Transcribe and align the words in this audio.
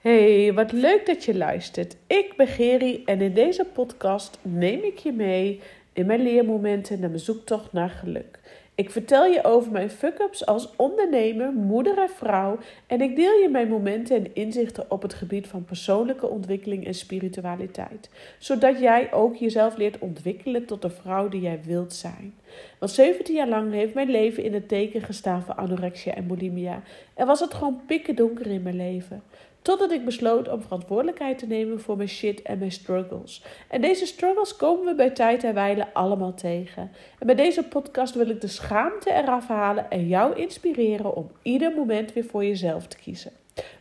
Hey, 0.00 0.52
wat 0.54 0.72
leuk 0.72 1.06
dat 1.06 1.24
je 1.24 1.36
luistert. 1.36 1.96
Ik 2.06 2.32
ben 2.36 2.46
Geri 2.46 3.02
en 3.04 3.20
in 3.20 3.34
deze 3.34 3.64
podcast 3.64 4.38
neem 4.42 4.82
ik 4.82 4.98
je 4.98 5.12
mee 5.12 5.60
in 5.92 6.06
mijn 6.06 6.22
leermomenten 6.22 7.00
naar 7.00 7.08
mijn 7.08 7.20
zoektocht 7.20 7.72
naar 7.72 7.90
geluk. 7.90 8.38
Ik 8.74 8.90
vertel 8.90 9.24
je 9.24 9.44
over 9.44 9.72
mijn 9.72 9.90
fuck-ups 9.90 10.46
als 10.46 10.76
ondernemer, 10.76 11.52
moeder 11.52 11.98
en 11.98 12.08
vrouw 12.08 12.58
en 12.86 13.00
ik 13.00 13.16
deel 13.16 13.38
je 13.38 13.48
mijn 13.48 13.68
momenten 13.68 14.16
en 14.16 14.34
inzichten 14.34 14.90
op 14.90 15.02
het 15.02 15.14
gebied 15.14 15.46
van 15.46 15.64
persoonlijke 15.64 16.28
ontwikkeling 16.28 16.86
en 16.86 16.94
spiritualiteit, 16.94 18.10
zodat 18.38 18.78
jij 18.78 19.12
ook 19.12 19.36
jezelf 19.36 19.76
leert 19.76 19.98
ontwikkelen 19.98 20.64
tot 20.64 20.82
de 20.82 20.90
vrouw 20.90 21.28
die 21.28 21.40
jij 21.40 21.60
wilt 21.64 21.94
zijn. 21.94 22.34
Want 22.78 22.92
17 22.92 23.34
jaar 23.34 23.48
lang 23.48 23.72
heeft 23.72 23.94
mijn 23.94 24.10
leven 24.10 24.44
in 24.44 24.54
het 24.54 24.68
teken 24.68 25.02
gestaan 25.02 25.42
van 25.42 25.56
anorexia 25.56 26.14
en 26.14 26.26
bulimia 26.26 26.82
en 27.14 27.26
was 27.26 27.40
het 27.40 27.54
gewoon 27.54 27.80
pikken 27.86 28.16
donker 28.16 28.46
in 28.46 28.62
mijn 28.62 28.76
leven. 28.76 29.22
Totdat 29.70 29.92
ik 29.92 30.04
besloot 30.04 30.48
om 30.48 30.62
verantwoordelijkheid 30.62 31.38
te 31.38 31.46
nemen 31.46 31.80
voor 31.80 31.96
mijn 31.96 32.08
shit 32.08 32.42
en 32.42 32.58
mijn 32.58 32.72
struggles. 32.72 33.44
En 33.68 33.80
deze 33.80 34.06
struggles 34.06 34.56
komen 34.56 34.84
we 34.84 34.94
bij 34.94 35.10
tijd 35.10 35.44
en 35.44 35.54
wijle 35.54 35.86
allemaal 35.92 36.34
tegen. 36.34 36.90
En 37.18 37.26
bij 37.26 37.34
deze 37.34 37.62
podcast 37.62 38.14
wil 38.14 38.28
ik 38.28 38.40
de 38.40 38.48
schaamte 38.48 39.12
eraf 39.12 39.48
halen 39.48 39.90
en 39.90 40.08
jou 40.08 40.36
inspireren 40.36 41.14
om 41.14 41.30
ieder 41.42 41.74
moment 41.74 42.12
weer 42.12 42.24
voor 42.24 42.44
jezelf 42.44 42.86
te 42.86 42.96
kiezen. 42.96 43.32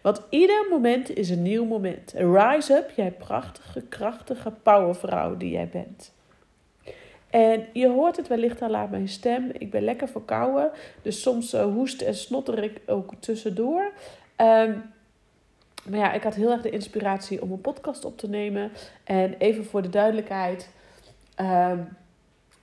Want 0.02 0.21
ieder 0.30 0.67
moment 0.70 1.16
is 1.16 1.30
een 1.30 1.41
nieuw 1.41 1.66
moment. 1.66 2.13
Rise 2.16 2.73
up, 2.73 2.91
jij 2.95 3.11
prachtige, 3.11 3.81
krachtige 3.81 4.52
powervrouw 4.63 5.38
die 5.38 5.52
jij 5.52 5.69
bent. 5.69 6.13
En 7.30 7.66
je 7.73 7.88
hoort 7.88 8.17
het 8.17 8.27
wellicht 8.27 8.61
al 8.61 8.75
aan 8.75 8.89
mijn 8.89 9.08
stem. 9.08 9.52
Ik 9.58 9.71
ben 9.71 9.83
lekker 9.83 10.08
verkouden. 10.08 10.71
Dus 11.02 11.21
soms 11.21 11.53
uh, 11.53 11.63
hoest 11.63 12.02
en 12.02 12.16
snotter 12.16 12.63
ik 12.63 12.81
ook 12.85 13.13
tussendoor. 13.19 13.91
Um, 14.38 14.97
maar 15.89 15.99
ja, 15.99 16.13
ik 16.13 16.23
had 16.23 16.35
heel 16.35 16.52
erg 16.52 16.61
de 16.61 16.70
inspiratie 16.70 17.41
om 17.41 17.52
een 17.52 17.61
podcast 17.61 18.05
op 18.05 18.17
te 18.17 18.30
nemen. 18.30 18.71
En 19.03 19.34
even 19.38 19.66
voor 19.66 19.81
de 19.81 19.89
duidelijkheid. 19.89 20.69
Uh, 21.41 21.72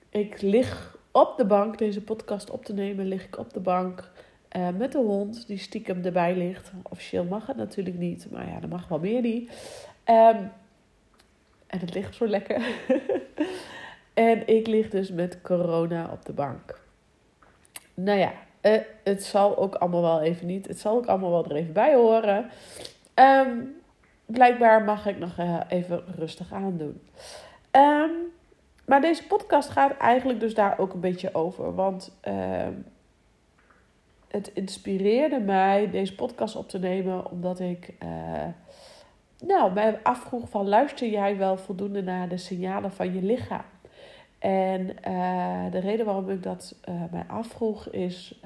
ik 0.09 0.41
lig 0.41 0.97
op 1.11 1.37
de 1.37 1.45
bank 1.45 1.79
deze 1.79 2.03
podcast 2.03 2.51
op 2.51 2.65
te 2.65 2.75
nemen. 2.75 3.07
Lig 3.07 3.25
ik 3.25 3.39
op 3.39 3.53
de 3.53 3.61
bank 3.61 4.11
uh, 4.57 4.69
met 4.69 4.93
de 4.93 4.99
hond 4.99 5.47
die 5.47 5.59
stiekem 5.59 6.05
erbij 6.05 6.37
ligt. 6.37 6.73
Officieel 6.83 7.25
mag 7.25 7.47
het 7.47 7.57
natuurlijk 7.57 7.97
niet. 7.97 8.27
Maar 8.31 8.49
ja, 8.49 8.61
dat 8.61 8.71
mag 8.71 8.89
wel 8.89 8.99
meer 8.99 9.21
niet. 9.21 9.49
Um, 10.05 10.53
en 11.67 11.79
het 11.79 11.95
ligt 11.95 12.15
zo 12.15 12.27
lekker. 12.27 12.63
en 14.15 14.49
ik 14.49 14.67
lig 14.67 14.91
dus 14.91 15.11
met 15.11 15.41
corona 15.43 16.09
op 16.13 16.25
de 16.25 16.33
bank. 16.33 16.81
Nou 17.95 18.19
ja, 18.19 18.33
uh, 18.63 18.81
het 19.05 19.25
zal 19.25 19.57
ook 19.57 19.75
allemaal 19.75 20.03
wel 20.03 20.23
even 20.23 20.47
niet. 20.47 20.67
Het 20.67 20.81
zal 20.81 20.97
ook 20.97 21.07
allemaal 21.07 21.31
wel 21.31 21.45
er 21.45 21.57
even 21.57 21.73
bij 21.73 21.95
horen. 21.95 22.51
Um, 23.19 23.75
blijkbaar 24.27 24.85
mag 24.85 25.07
ik 25.07 25.19
nog 25.19 25.39
uh, 25.39 25.61
even 25.69 26.05
rustig 26.17 26.53
aandoen. 26.53 27.01
Um, 27.71 28.11
maar 28.87 29.01
deze 29.01 29.27
podcast 29.27 29.69
gaat 29.69 29.97
eigenlijk 29.97 30.41
dus 30.41 30.55
daar 30.55 30.79
ook 30.79 30.93
een 30.93 31.01
beetje 31.01 31.35
over. 31.35 31.75
Want 31.75 32.17
uh, 32.29 32.67
het 34.29 34.51
inspireerde 34.55 35.41
mij 35.41 35.91
deze 35.91 36.15
podcast 36.15 36.57
op 36.57 36.69
te 36.69 36.79
nemen 36.79 37.31
omdat 37.31 37.61
ik 37.61 37.95
uh, 38.03 38.09
nou, 39.47 39.73
mij 39.73 39.99
afvroeg 40.03 40.49
van 40.49 40.69
luister 40.69 41.09
jij 41.09 41.37
wel 41.37 41.57
voldoende 41.57 42.03
naar 42.03 42.29
de 42.29 42.37
signalen 42.37 42.93
van 42.93 43.15
je 43.15 43.23
lichaam? 43.23 43.65
En 44.39 44.81
uh, 45.09 45.71
de 45.71 45.79
reden 45.79 46.07
waarom 46.07 46.31
ik 46.31 46.43
dat 46.43 46.75
mij 47.11 47.25
afvroeg 47.27 47.89
is 47.89 48.41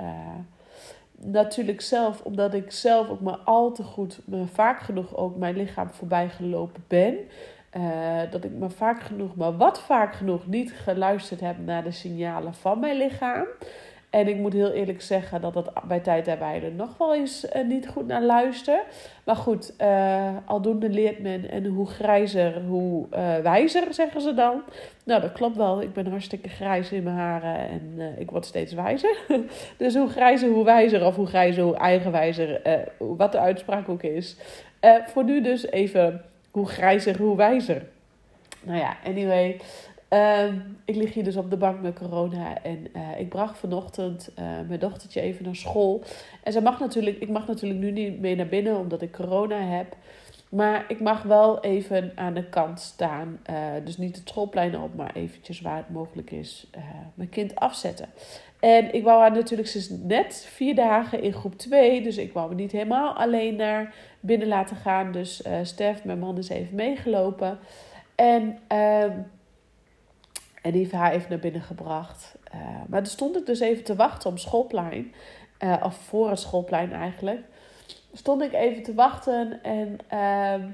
natuurlijk 1.24 1.80
zelf, 1.80 2.22
omdat 2.22 2.54
ik 2.54 2.70
zelf 2.70 3.08
ook 3.08 3.20
maar 3.20 3.38
al 3.38 3.72
te 3.72 3.82
goed, 3.82 4.20
me 4.24 4.46
vaak 4.46 4.80
genoeg 4.80 5.16
ook 5.16 5.36
mijn 5.36 5.56
lichaam 5.56 5.90
voorbij 5.90 6.28
gelopen 6.28 6.84
ben. 6.88 7.16
Uh, 7.76 8.20
dat 8.30 8.44
ik 8.44 8.58
maar 8.58 8.70
vaak 8.70 9.02
genoeg, 9.02 9.36
maar 9.36 9.56
wat 9.56 9.80
vaak 9.80 10.14
genoeg 10.14 10.46
niet 10.46 10.72
geluisterd 10.72 11.40
heb 11.40 11.58
naar 11.58 11.84
de 11.84 11.90
signalen 11.90 12.54
van 12.54 12.80
mijn 12.80 12.96
lichaam. 12.96 13.46
En 14.10 14.28
ik 14.28 14.36
moet 14.36 14.52
heel 14.52 14.70
eerlijk 14.70 15.02
zeggen 15.02 15.40
dat 15.40 15.54
dat 15.54 15.72
bij 15.84 16.00
tijd 16.00 16.26
en 16.26 16.38
wijle 16.38 16.70
nog 16.70 16.98
wel 16.98 17.14
eens 17.14 17.44
uh, 17.44 17.64
niet 17.64 17.88
goed 17.88 18.06
naar 18.06 18.22
luister. 18.22 18.82
Maar 19.24 19.36
goed, 19.36 19.72
uh, 19.80 20.28
aldoende 20.44 20.88
leert 20.88 21.18
men 21.18 21.50
en 21.50 21.66
hoe 21.66 21.86
grijzer, 21.86 22.62
hoe 22.62 23.06
uh, 23.14 23.36
wijzer, 23.36 23.94
zeggen 23.94 24.20
ze 24.20 24.34
dan. 24.34 24.62
Nou, 25.04 25.20
dat 25.20 25.32
klopt 25.32 25.56
wel. 25.56 25.82
Ik 25.82 25.92
ben 25.92 26.06
hartstikke 26.06 26.48
grijs 26.48 26.92
in 26.92 27.02
mijn 27.02 27.16
haren 27.16 27.56
en 27.68 28.14
ik 28.18 28.30
word 28.30 28.46
steeds 28.46 28.72
wijzer. 28.72 29.16
dus 29.76 29.94
hoe 29.94 30.08
grijzer, 30.08 30.48
hoe 30.50 30.64
wijzer, 30.64 31.06
of 31.06 31.16
hoe 31.16 31.26
grijzer, 31.26 31.62
hoe 31.62 31.76
eigenwijzer, 31.76 32.60
wat 32.98 33.32
de 33.32 33.38
uitspraak 33.38 33.88
ook 33.88 34.02
is. 34.02 34.36
voor 35.06 35.24
nu 35.24 35.40
dus 35.40 35.66
even 35.66 36.24
hoe 36.50 36.66
grijzer, 36.66 37.18
hoe 37.18 37.36
wijzer. 37.36 37.82
Nou 38.62 38.78
ja, 38.78 38.96
anyway. 39.04 39.60
Uh, 40.10 40.44
ik 40.84 40.96
lig 40.96 41.14
hier 41.14 41.24
dus 41.24 41.36
op 41.36 41.50
de 41.50 41.56
bank 41.56 41.80
met 41.80 41.98
corona 41.98 42.62
en 42.62 42.86
uh, 42.96 43.20
ik 43.20 43.28
bracht 43.28 43.58
vanochtend 43.58 44.30
uh, 44.38 44.44
mijn 44.68 44.80
dochtertje 44.80 45.20
even 45.20 45.44
naar 45.44 45.56
school. 45.56 46.02
En 46.42 46.52
zij 46.52 46.62
mag 46.62 46.80
natuurlijk, 46.80 47.18
ik 47.20 47.28
mag 47.28 47.46
natuurlijk 47.46 47.80
nu 47.80 47.90
niet 47.90 48.20
mee 48.20 48.36
naar 48.36 48.48
binnen 48.48 48.76
omdat 48.76 49.02
ik 49.02 49.12
corona 49.12 49.56
heb. 49.56 49.96
Maar 50.48 50.84
ik 50.88 51.00
mag 51.00 51.22
wel 51.22 51.60
even 51.60 52.12
aan 52.14 52.34
de 52.34 52.44
kant 52.44 52.80
staan. 52.80 53.40
Uh, 53.50 53.56
dus 53.84 53.96
niet 53.96 54.16
het 54.16 54.28
schoolplein 54.28 54.78
op, 54.80 54.94
maar 54.94 55.14
eventjes 55.14 55.60
waar 55.60 55.76
het 55.76 55.90
mogelijk 55.90 56.30
is 56.30 56.70
mijn 57.14 57.28
kind 57.28 57.54
afzetten. 57.54 58.08
En 58.60 58.94
ik 58.94 59.04
wou 59.04 59.20
haar 59.20 59.32
natuurlijk, 59.32 59.68
ze 59.68 59.78
is 59.78 59.90
net 59.90 60.46
vier 60.48 60.74
dagen 60.74 61.22
in 61.22 61.32
groep 61.32 61.58
2. 61.58 62.02
Dus 62.02 62.16
ik 62.16 62.32
wou 62.32 62.48
me 62.48 62.54
niet 62.54 62.72
helemaal 62.72 63.12
alleen 63.12 63.56
naar 63.56 63.94
binnen 64.20 64.48
laten 64.48 64.76
gaan. 64.76 65.12
Dus 65.12 65.42
Stef, 65.62 66.04
mijn 66.04 66.18
man, 66.18 66.38
is 66.38 66.48
even 66.48 66.74
meegelopen. 66.74 67.58
En 68.14 68.58
ehm, 68.66 69.12
en 70.62 70.70
die 70.70 70.80
heeft 70.80 70.92
haar 70.92 71.12
even 71.12 71.30
naar 71.30 71.38
binnen 71.38 71.62
gebracht. 71.62 72.34
Uh, 72.54 72.60
maar 72.88 73.02
toen 73.02 73.12
stond 73.12 73.36
ik 73.36 73.46
dus 73.46 73.60
even 73.60 73.84
te 73.84 73.96
wachten 73.96 74.30
op 74.30 74.38
schoolplein. 74.38 75.14
Uh, 75.60 75.76
of 75.82 75.94
voor 75.96 76.30
het 76.30 76.38
schoolplein 76.38 76.92
eigenlijk. 76.92 77.40
Stond 78.12 78.42
ik 78.42 78.52
even 78.52 78.82
te 78.82 78.94
wachten 78.94 79.62
en 79.62 79.98
uh, 80.12 80.66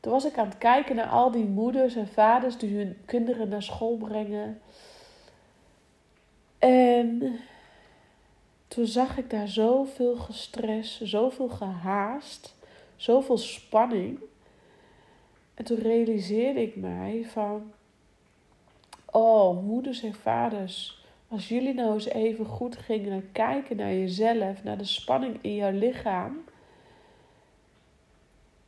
toen 0.00 0.12
was 0.12 0.24
ik 0.24 0.38
aan 0.38 0.48
het 0.48 0.58
kijken 0.58 0.96
naar 0.96 1.06
al 1.06 1.30
die 1.30 1.44
moeders 1.44 1.96
en 1.96 2.08
vaders 2.08 2.58
die 2.58 2.76
hun 2.76 2.96
kinderen 3.04 3.48
naar 3.48 3.62
school 3.62 3.96
brengen. 3.96 4.60
En 6.58 7.38
toen 8.68 8.86
zag 8.86 9.18
ik 9.18 9.30
daar 9.30 9.48
zoveel 9.48 10.16
gestres, 10.16 11.00
zoveel 11.00 11.48
gehaast, 11.48 12.54
zoveel 12.96 13.38
spanning. 13.38 14.18
En 15.54 15.64
toen 15.64 15.78
realiseerde 15.78 16.62
ik 16.62 16.76
mij 16.76 17.26
van 17.32 17.72
Oh, 19.16 19.64
moeders 19.64 20.02
en 20.02 20.14
vaders, 20.14 21.04
als 21.28 21.48
jullie 21.48 21.74
nou 21.74 21.92
eens 21.92 22.08
even 22.08 22.46
goed 22.46 22.76
gingen 22.76 23.28
kijken 23.32 23.76
naar 23.76 23.92
jezelf, 23.92 24.64
naar 24.64 24.78
de 24.78 24.84
spanning 24.84 25.38
in 25.40 25.54
jouw 25.54 25.70
lichaam. 25.70 26.44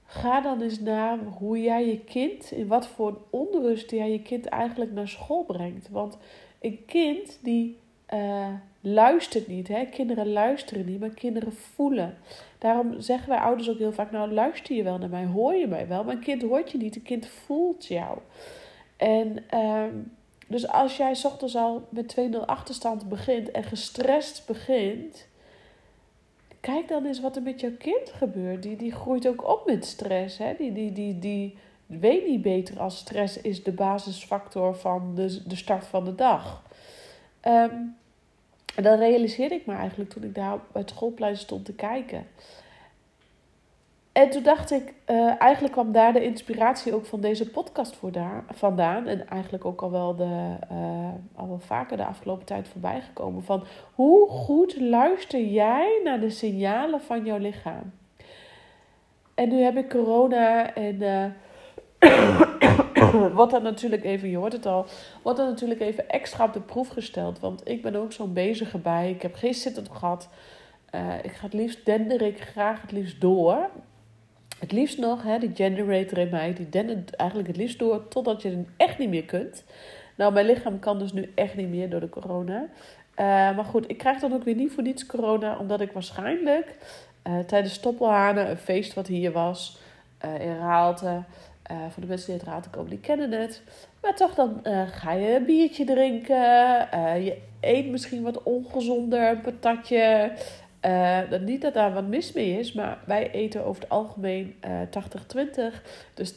Ga 0.04 0.40
dan 0.40 0.60
eens 0.60 0.80
naar 0.80 1.18
hoe 1.18 1.62
jij 1.62 1.86
je 1.86 2.00
kind, 2.00 2.50
in 2.50 2.66
wat 2.66 2.86
voor 2.86 3.18
onrust 3.30 3.90
jij 3.90 4.10
je 4.10 4.22
kind 4.22 4.46
eigenlijk 4.46 4.92
naar 4.92 5.08
school 5.08 5.44
brengt. 5.44 5.88
Want 5.88 6.18
een 6.60 6.84
kind 6.86 7.38
die 7.42 7.78
uh, 8.14 8.48
luistert 8.80 9.46
niet, 9.46 9.68
hè? 9.68 9.84
kinderen 9.84 10.32
luisteren 10.32 10.86
niet, 10.86 11.00
maar 11.00 11.10
kinderen 11.10 11.52
voelen. 11.52 12.16
Daarom 12.58 13.00
zeggen 13.00 13.28
wij 13.28 13.38
ouders 13.38 13.70
ook 13.70 13.78
heel 13.78 13.92
vaak, 13.92 14.10
nou 14.10 14.32
luister 14.32 14.76
je 14.76 14.82
wel 14.82 14.98
naar 14.98 15.08
mij, 15.08 15.24
hoor 15.24 15.54
je 15.54 15.66
mij 15.66 15.88
wel. 15.88 16.04
Maar 16.04 16.14
een 16.14 16.20
kind 16.20 16.42
hoort 16.42 16.70
je 16.70 16.78
niet, 16.78 16.96
een 16.96 17.02
kind 17.02 17.26
voelt 17.26 17.86
jou. 17.86 18.18
En... 18.96 19.44
Uh, 19.54 19.84
dus 20.46 20.68
als 20.68 20.96
jij 20.96 21.16
ochtends 21.22 21.56
al 21.56 21.88
met 21.88 22.16
2-0 22.20 22.36
achterstand 22.46 23.08
begint 23.08 23.50
en 23.50 23.64
gestrest 23.64 24.46
begint, 24.46 25.26
kijk 26.60 26.88
dan 26.88 27.04
eens 27.04 27.20
wat 27.20 27.36
er 27.36 27.42
met 27.42 27.60
jouw 27.60 27.76
kind 27.78 28.10
gebeurt. 28.10 28.62
Die, 28.62 28.76
die 28.76 28.92
groeit 28.92 29.28
ook 29.28 29.48
op 29.48 29.66
met 29.66 29.84
stress. 29.84 30.38
Hè? 30.38 30.54
Die, 30.58 30.72
die, 30.72 30.92
die, 30.92 31.18
die 31.18 31.58
weet 31.86 32.26
niet 32.26 32.42
beter 32.42 32.80
als 32.80 32.98
stress 32.98 33.40
is 33.40 33.62
de 33.62 33.72
basisfactor 33.72 34.76
van 34.76 35.14
de, 35.14 35.42
de 35.46 35.56
start 35.56 35.86
van 35.86 36.04
de 36.04 36.14
dag. 36.14 36.62
Um, 37.42 37.96
en 38.74 38.82
dat 38.82 38.98
realiseerde 38.98 39.54
ik 39.54 39.66
me 39.66 39.74
eigenlijk 39.74 40.10
toen 40.10 40.22
ik 40.22 40.34
daar 40.34 40.58
bij 40.72 40.80
het 40.80 40.90
schoolplein 40.90 41.36
stond 41.36 41.64
te 41.64 41.72
kijken. 41.72 42.26
En 44.16 44.30
toen 44.30 44.42
dacht 44.42 44.70
ik, 44.70 44.94
uh, 45.06 45.40
eigenlijk 45.40 45.72
kwam 45.72 45.92
daar 45.92 46.12
de 46.12 46.24
inspiratie 46.24 46.94
ook 46.94 47.06
van 47.06 47.20
deze 47.20 47.50
podcast 47.50 47.98
vandaan. 48.54 49.06
En 49.06 49.28
eigenlijk 49.28 49.64
ook 49.64 49.82
al 49.82 49.90
wel, 49.90 50.16
de, 50.16 50.56
uh, 50.72 51.08
al 51.34 51.48
wel 51.48 51.58
vaker 51.58 51.96
de 51.96 52.04
afgelopen 52.04 52.46
tijd 52.46 52.68
voorbij 52.68 53.00
gekomen. 53.00 53.44
Van 53.44 53.64
hoe 53.94 54.28
goed 54.28 54.80
luister 54.80 55.40
jij 55.40 56.00
naar 56.04 56.20
de 56.20 56.30
signalen 56.30 57.00
van 57.00 57.24
jouw 57.24 57.38
lichaam? 57.38 57.92
En 59.34 59.48
nu 59.48 59.60
heb 59.60 59.76
ik 59.76 59.88
corona 59.88 60.74
en 60.74 61.02
uh, 61.02 61.24
wordt 63.36 63.52
dat 63.52 63.62
natuurlijk 63.62 64.04
even, 64.04 64.28
je 64.28 64.36
hoort 64.36 64.52
het 64.52 64.66
al, 64.66 64.86
wordt 65.22 65.38
dat 65.38 65.48
natuurlijk 65.48 65.80
even 65.80 66.08
extra 66.08 66.44
op 66.44 66.52
de 66.52 66.60
proef 66.60 66.88
gesteld. 66.88 67.40
Want 67.40 67.68
ik 67.68 67.82
ben 67.82 67.96
ook 67.96 68.12
zo'n 68.12 68.32
bezige 68.32 68.78
bij. 68.78 69.10
Ik 69.10 69.22
heb 69.22 69.34
geen 69.34 69.54
zittend 69.54 69.88
gehad. 69.88 70.28
ik 71.22 71.32
ga 71.32 71.44
het 71.44 71.52
liefst 71.52 71.84
dender 71.84 72.22
ik 72.22 72.40
graag 72.40 72.80
het 72.82 72.92
liefst 72.92 73.20
door. 73.20 73.68
Het 74.58 74.72
liefst 74.72 74.98
nog, 74.98 75.22
hè, 75.22 75.38
die 75.38 75.50
generator 75.54 76.18
in 76.18 76.28
mij, 76.30 76.54
die 76.54 76.68
dendert 76.68 77.16
eigenlijk 77.16 77.48
het 77.48 77.58
liefst 77.58 77.78
door 77.78 78.08
totdat 78.08 78.42
je 78.42 78.48
het 78.48 78.66
echt 78.76 78.98
niet 78.98 79.08
meer 79.08 79.24
kunt. 79.24 79.64
Nou, 80.16 80.32
mijn 80.32 80.46
lichaam 80.46 80.78
kan 80.78 80.98
dus 80.98 81.12
nu 81.12 81.32
echt 81.34 81.54
niet 81.54 81.68
meer 81.68 81.90
door 81.90 82.00
de 82.00 82.08
corona. 82.08 82.60
Uh, 82.60 82.66
maar 83.56 83.64
goed, 83.64 83.90
ik 83.90 83.98
krijg 83.98 84.20
dan 84.20 84.32
ook 84.32 84.44
weer 84.44 84.54
niet 84.54 84.72
voor 84.72 84.82
niets 84.82 85.06
corona, 85.06 85.56
omdat 85.58 85.80
ik 85.80 85.92
waarschijnlijk 85.92 86.76
uh, 87.26 87.38
tijdens 87.38 87.74
Stoppelhanen, 87.74 88.50
een 88.50 88.56
feest 88.56 88.94
wat 88.94 89.06
hier 89.06 89.32
was, 89.32 89.78
uh, 90.24 90.40
in 90.40 91.24
voor 91.88 92.02
de 92.02 92.08
mensen 92.08 92.26
die 92.26 92.38
uit 92.40 92.48
Raalte 92.48 92.70
komen, 92.70 92.90
die 92.90 93.00
kennen 93.00 93.32
het. 93.32 93.62
Maar 94.02 94.14
toch, 94.14 94.34
dan 94.34 94.60
ga 94.90 95.12
je 95.12 95.34
een 95.34 95.44
biertje 95.44 95.84
drinken. 95.84 96.36
je 97.24 97.38
eet 97.60 97.86
misschien 97.86 98.22
wat 98.22 98.42
ongezonder, 98.42 99.30
een 99.30 99.40
patatje. 99.40 100.32
Dat, 101.30 101.40
niet 101.40 101.62
dat 101.62 101.74
daar 101.74 101.92
wat 101.92 102.06
mis 102.06 102.32
mee 102.32 102.58
is, 102.58 102.72
maar 102.72 102.98
wij 103.04 103.30
eten 103.30 103.64
over 103.64 103.82
het 103.82 103.90
algemeen 103.90 104.54
80-20. 104.64 105.82
Dus 106.14 106.32
80% 106.32 106.34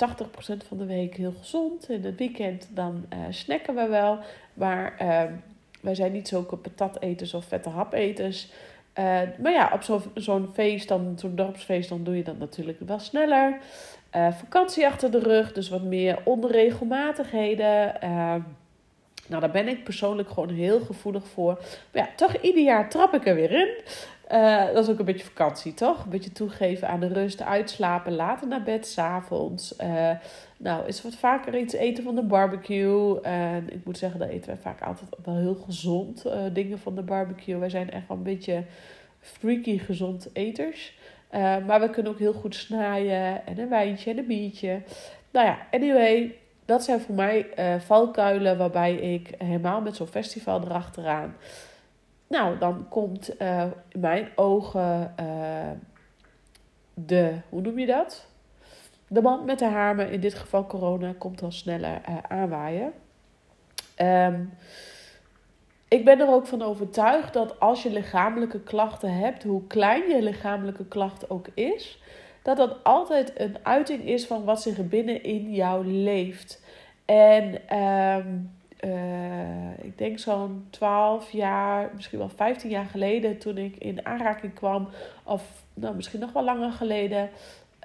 van 0.68 0.78
de 0.78 0.86
week 0.86 1.16
heel 1.16 1.34
gezond. 1.40 1.90
In 1.90 2.04
het 2.04 2.18
weekend 2.18 2.68
dan 2.70 3.06
snacken 3.30 3.76
we 3.76 3.88
wel. 3.88 4.20
Maar 4.54 4.96
ehm, 4.98 5.34
wij 5.82 5.96
zijn 5.96 6.12
niet 6.12 6.28
zulke 6.28 6.56
patateters 6.56 7.34
of 7.34 7.46
vette 7.46 7.70
hapeters. 7.70 8.52
Uh, 9.00 9.22
maar 9.38 9.52
ja, 9.52 9.72
op 9.74 10.02
zo'n 10.14 10.50
feest, 10.54 10.88
dan, 10.88 11.14
zo'n 11.16 11.36
dorpsfeest, 11.36 11.90
dan 11.90 12.04
doe 12.04 12.18
je 12.18 12.24
dat 12.24 12.38
natuurlijk 12.38 12.80
wel 12.86 13.00
sneller. 13.00 13.58
Uh, 14.16 14.32
vakantie 14.34 14.88
achter 14.88 15.12
de 15.12 15.20
rug, 15.20 15.52
dus 15.54 15.70
wat 15.70 15.84
meer 15.84 16.20
onregelmatigheden. 16.24 18.02
Uh, 19.30 19.36
nou, 19.38 19.42
daar 19.42 19.64
ben 19.64 19.68
ik 19.68 19.84
persoonlijk 19.84 20.30
gewoon 20.30 20.50
heel 20.50 20.80
gevoelig 20.80 21.28
voor. 21.28 21.54
Maar 21.94 22.04
ja, 22.04 22.10
toch 22.16 22.36
ieder 22.42 22.64
jaar 22.64 22.90
trap 22.90 23.14
ik 23.14 23.28
er 23.28 23.36
weer 23.36 23.52
in. 23.52 23.70
dat 24.74 24.84
is 24.84 24.90
ook 24.90 25.00
een 25.00 25.06
beetje 25.06 25.26
vakantie, 25.26 25.74
toch? 25.74 26.04
Een 26.04 26.10
beetje 26.10 26.32
toegeven 26.32 26.88
aan 26.88 27.00
de 27.00 27.08
rust, 27.08 27.42
uitslapen, 27.42 28.16
later 28.16 28.48
naar 28.48 28.64
bed, 28.64 28.88
s'avonds. 28.88 29.76
Nou, 30.62 30.88
is 30.88 31.02
wat 31.02 31.16
vaker 31.16 31.58
iets 31.58 31.74
eten 31.74 32.04
van 32.04 32.16
de 32.16 32.24
barbecue. 32.24 33.22
En 33.22 33.74
ik 33.74 33.86
moet 33.86 33.98
zeggen, 33.98 34.20
dat 34.20 34.30
eten 34.30 34.48
wij 34.48 34.58
vaak 34.62 34.82
altijd 34.82 35.10
wel 35.24 35.38
heel 35.38 35.56
gezond. 35.56 36.26
Uh, 36.26 36.34
dingen 36.54 36.80
van 36.80 36.96
de 36.96 37.02
barbecue. 37.02 37.58
Wij 37.58 37.70
zijn 37.70 37.92
echt 37.92 38.08
wel 38.08 38.18
een 38.18 38.24
beetje 38.24 38.64
freaky 39.20 39.78
gezond 39.78 40.30
eters. 40.34 40.98
Uh, 41.34 41.66
maar 41.66 41.80
we 41.80 41.90
kunnen 41.90 42.12
ook 42.12 42.20
heel 42.20 42.34
goed 42.34 42.56
snijden. 42.56 43.46
En 43.46 43.60
een 43.60 43.70
wijntje 43.70 44.12
en 44.12 44.18
een 44.18 44.28
biertje. 44.28 44.82
Nou 45.32 45.46
ja, 45.46 45.58
anyway. 45.72 46.39
Dat 46.70 46.84
zijn 46.84 47.00
voor 47.00 47.16
mij 47.16 47.48
uh, 47.60 47.80
valkuilen 47.80 48.58
waarbij 48.58 48.96
ik 48.96 49.34
helemaal 49.38 49.82
met 49.82 49.96
zo'n 49.96 50.08
festival 50.08 50.62
erachteraan. 50.62 51.36
Nou, 52.28 52.58
dan 52.58 52.86
komt 52.90 53.36
in 53.90 54.00
mijn 54.00 54.30
ogen 54.36 55.14
de, 56.94 57.36
hoe 57.50 57.62
noem 57.62 57.80
je 57.80 57.86
dat? 57.86 58.30
de 59.10 59.22
man 59.22 59.46
met 59.46 59.60
de 59.60 59.66
hamer, 59.66 60.12
in 60.12 60.20
dit 60.20 60.34
geval 60.34 60.68
corona, 60.68 61.14
komt 61.18 61.42
al 61.42 61.52
sneller 61.52 62.02
aanwaaien. 62.28 62.94
Ehm, 63.96 64.44
ik 65.88 66.06
ben 66.06 66.20
er 66.20 66.28
ook 66.28 66.48
van 66.48 66.62
overtuigd 66.62 67.34
dat 67.34 67.60
als 67.60 67.84
je 67.84 67.92
lichamelijke 67.92 68.60
klachten 68.60 69.14
hebt, 69.14 69.44
hoe 69.44 69.68
klein 69.68 70.10
je 70.10 70.22
lichamelijke 70.22 70.86
klacht 70.86 71.30
ook 71.30 71.48
is, 71.54 72.02
dat 72.56 72.70
dat 72.70 72.84
altijd 72.84 73.40
een 73.40 73.58
uiting 73.64 74.06
is 74.06 74.26
van 74.26 74.44
wat 74.44 74.62
zich 74.62 74.88
binnen 74.88 75.24
in 75.24 75.54
jou 75.54 75.88
leeft. 75.88 76.62
En 77.06 77.78
um, 77.78 78.52
uh, 78.86 79.86
ik 79.86 79.98
denk 79.98 80.20
zo'n 80.20 80.66
12 80.70 81.32
jaar, 81.32 81.92
misschien 81.96 82.20
wel 82.20 82.30
15 82.30 82.70
jaar 82.70 82.86
geleden, 82.86 83.38
toen 83.38 83.58
ik 83.58 83.76
in 83.78 84.06
aanraking 84.06 84.54
kwam, 84.54 84.88
of 85.24 85.64
nou, 85.74 85.96
misschien 85.96 86.20
nog 86.20 86.32
wel 86.32 86.44
langer 86.44 86.72
geleden, 86.72 87.30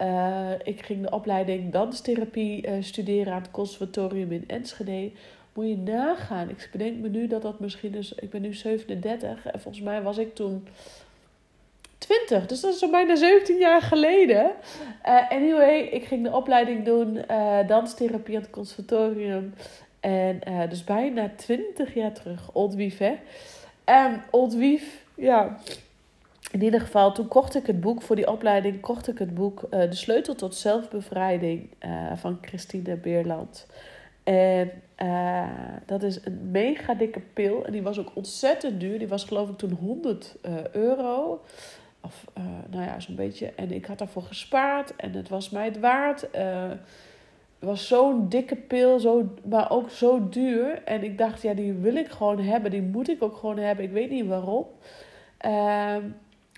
uh, 0.03 0.51
ik 0.63 0.85
ging 0.85 1.03
de 1.03 1.11
opleiding 1.11 1.73
danstherapie 1.73 2.67
uh, 2.67 2.83
studeren 2.83 3.33
aan 3.33 3.43
het 3.43 3.51
conservatorium 3.51 4.33
in 4.33 4.45
Enschede. 4.47 5.11
Moet 5.53 5.69
je 5.69 5.77
nagaan. 5.77 6.51
Ik 6.51 6.69
bedenk 6.73 6.99
me 6.99 7.09
nu 7.09 7.27
dat 7.27 7.43
dat 7.43 7.61
misschien 7.61 7.95
is. 7.95 8.13
Ik 8.13 8.31
ben 8.31 8.43
nu 8.43 8.55
37 8.55 9.47
en 9.47 9.61
volgens 9.61 9.85
mij 9.85 10.03
was 10.03 10.19
ik 10.19 10.35
toen 10.35 10.67
20. 12.07 12.47
Dus 12.47 12.61
dat 12.61 12.73
is 12.73 12.79
zo 12.79 12.91
bijna 12.91 13.17
17 13.17 13.59
jaar 13.59 13.83
geleden. 13.83 14.51
Uh, 15.07 15.31
anyway, 15.31 15.81
ik 15.81 16.05
ging 16.05 16.23
de 16.25 16.33
opleiding 16.33 16.85
doen 16.85 17.25
danstherapie 17.67 18.37
aan 18.37 18.43
het 18.43 18.51
conservatorium. 18.51 19.55
En 20.01 20.41
dus 20.69 20.85
bijna 20.85 21.31
20 21.37 21.95
jaar 21.95 22.13
terug. 22.13 22.51
Old 22.53 22.75
Wief, 22.75 22.99
hè? 22.99 23.15
En 23.85 24.23
Old 24.31 24.55
Wief, 24.55 25.05
ja 25.15 25.59
in 26.55 26.63
ieder 26.63 26.81
geval, 26.81 27.13
toen 27.13 27.29
kocht 27.29 27.55
ik 27.55 27.67
het 27.67 27.81
boek 27.81 28.03
voor 28.03 28.17
die 28.17 28.31
opleiding, 28.31 28.81
kocht 28.81 29.09
ik 29.09 29.19
het 29.19 29.35
boek 29.35 29.63
uh, 29.63 29.71
De 29.71 29.95
Sleutel 29.95 30.35
tot 30.35 30.55
Zelfbevrijding 30.55 31.71
uh, 31.87 32.13
van 32.15 32.39
Christine 32.41 32.97
Beerland. 32.97 33.67
En 34.23 34.71
uh, 35.03 35.49
dat 35.87 36.03
is 36.03 36.25
een 36.25 36.51
mega 36.51 36.95
dikke 36.95 37.21
pil. 37.33 37.65
En 37.67 37.73
die 37.73 37.83
was 37.83 37.99
ook 37.99 38.11
ontzettend 38.15 38.81
duur. 38.81 38.99
Die 38.99 39.09
was 39.09 39.25
geloof 39.25 39.49
ik 39.49 39.57
toen 39.57 39.73
100 39.73 40.37
euro. 40.73 41.41
Of 42.05 42.25
nou 42.71 42.85
ja, 42.85 43.01
zo'n 43.01 43.15
beetje. 43.15 43.53
En 43.57 43.73
ik 43.73 43.87
had 43.87 43.99
daarvoor 43.99 44.23
gespaard. 44.23 44.97
En 44.97 45.13
het 45.13 45.29
was 45.29 45.51
mij 45.51 45.65
het 45.65 45.79
waard. 45.79 46.21
het 46.21 46.79
was 47.59 47.87
zo'n 47.87 48.29
dikke 48.29 48.57
pil, 48.57 48.99
zo, 48.99 49.35
maar 49.45 49.71
ook 49.71 49.91
zo 49.91 50.29
duur. 50.29 50.83
En 50.85 51.05
ik 51.05 51.19
dacht, 51.19 51.43
ja, 51.43 51.55
die 51.55 51.73
wil 51.73 51.97
ik 51.97 52.09
gewoon 52.09 52.41
hebben. 52.41 52.71
Die 52.71 52.83
moet 52.83 53.09
ik 53.09 53.23
ook 53.23 53.37
gewoon 53.37 53.59
hebben. 53.59 53.85
Ik 53.85 53.93
weet 53.93 54.11
niet 54.11 54.27
waarom. 54.27 54.67
Ehm, 55.39 56.03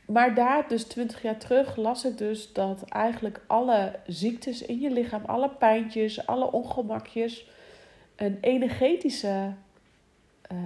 maar 0.07 0.35
daar, 0.35 0.69
dus 0.69 0.85
20 0.85 1.23
jaar 1.23 1.37
terug, 1.37 1.77
las 1.77 2.05
ik 2.05 2.19
dus 2.19 2.53
dat 2.53 2.83
eigenlijk 2.83 3.41
alle 3.47 3.93
ziektes 4.07 4.63
in 4.63 4.81
je 4.81 4.91
lichaam, 4.91 5.25
alle 5.25 5.49
pijntjes, 5.49 6.27
alle 6.27 6.53
ongemakjes, 6.53 7.51
een 8.17 8.39
energetische 8.41 9.53
uh, 10.53 10.59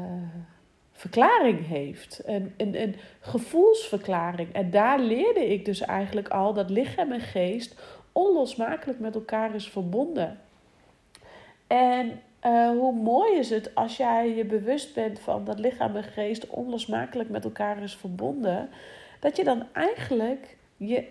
verklaring 1.00 1.66
heeft. 1.66 2.22
Een, 2.24 2.54
een, 2.56 2.82
een 2.82 2.94
gevoelsverklaring. 3.20 4.52
En 4.52 4.70
daar 4.70 5.00
leerde 5.00 5.52
ik 5.52 5.64
dus 5.64 5.80
eigenlijk 5.80 6.28
al 6.28 6.54
dat 6.54 6.70
lichaam 6.70 7.12
en 7.12 7.20
geest 7.20 7.80
onlosmakelijk 8.12 8.98
met 8.98 9.14
elkaar 9.14 9.54
is 9.54 9.68
verbonden. 9.68 10.40
En 11.66 12.20
uh, 12.46 12.68
hoe 12.68 12.92
mooi 12.92 13.38
is 13.38 13.50
het 13.50 13.74
als 13.74 13.96
jij 13.96 14.34
je 14.34 14.44
bewust 14.44 14.94
bent 14.94 15.20
van 15.20 15.44
dat 15.44 15.58
lichaam 15.58 15.96
en 15.96 16.02
geest 16.02 16.46
onlosmakelijk 16.46 17.28
met 17.28 17.44
elkaar 17.44 17.82
is 17.82 17.96
verbonden 17.96 18.68
dat 19.20 19.36
je 19.36 19.44
dan 19.44 19.66
eigenlijk 19.72 20.56
je 20.76 21.04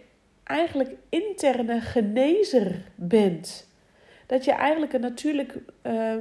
eigenlijk 0.43 0.91
interne 1.09 1.81
genezer 1.81 2.81
bent. 2.95 3.67
Dat 4.25 4.45
je 4.45 4.51
eigenlijk 4.51 4.93
een 4.93 5.01
natuurlijk 5.01 5.55
uh, 5.83 6.15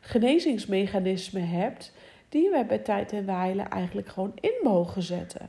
genezingsmechanisme 0.00 1.40
hebt, 1.40 1.92
die 2.36 2.50
wij 2.50 2.66
bij 2.66 2.78
tijd 2.78 3.12
en 3.12 3.26
wijle 3.26 3.62
eigenlijk 3.62 4.08
gewoon 4.08 4.32
in 4.40 4.54
mogen 4.62 5.02
zetten. 5.02 5.48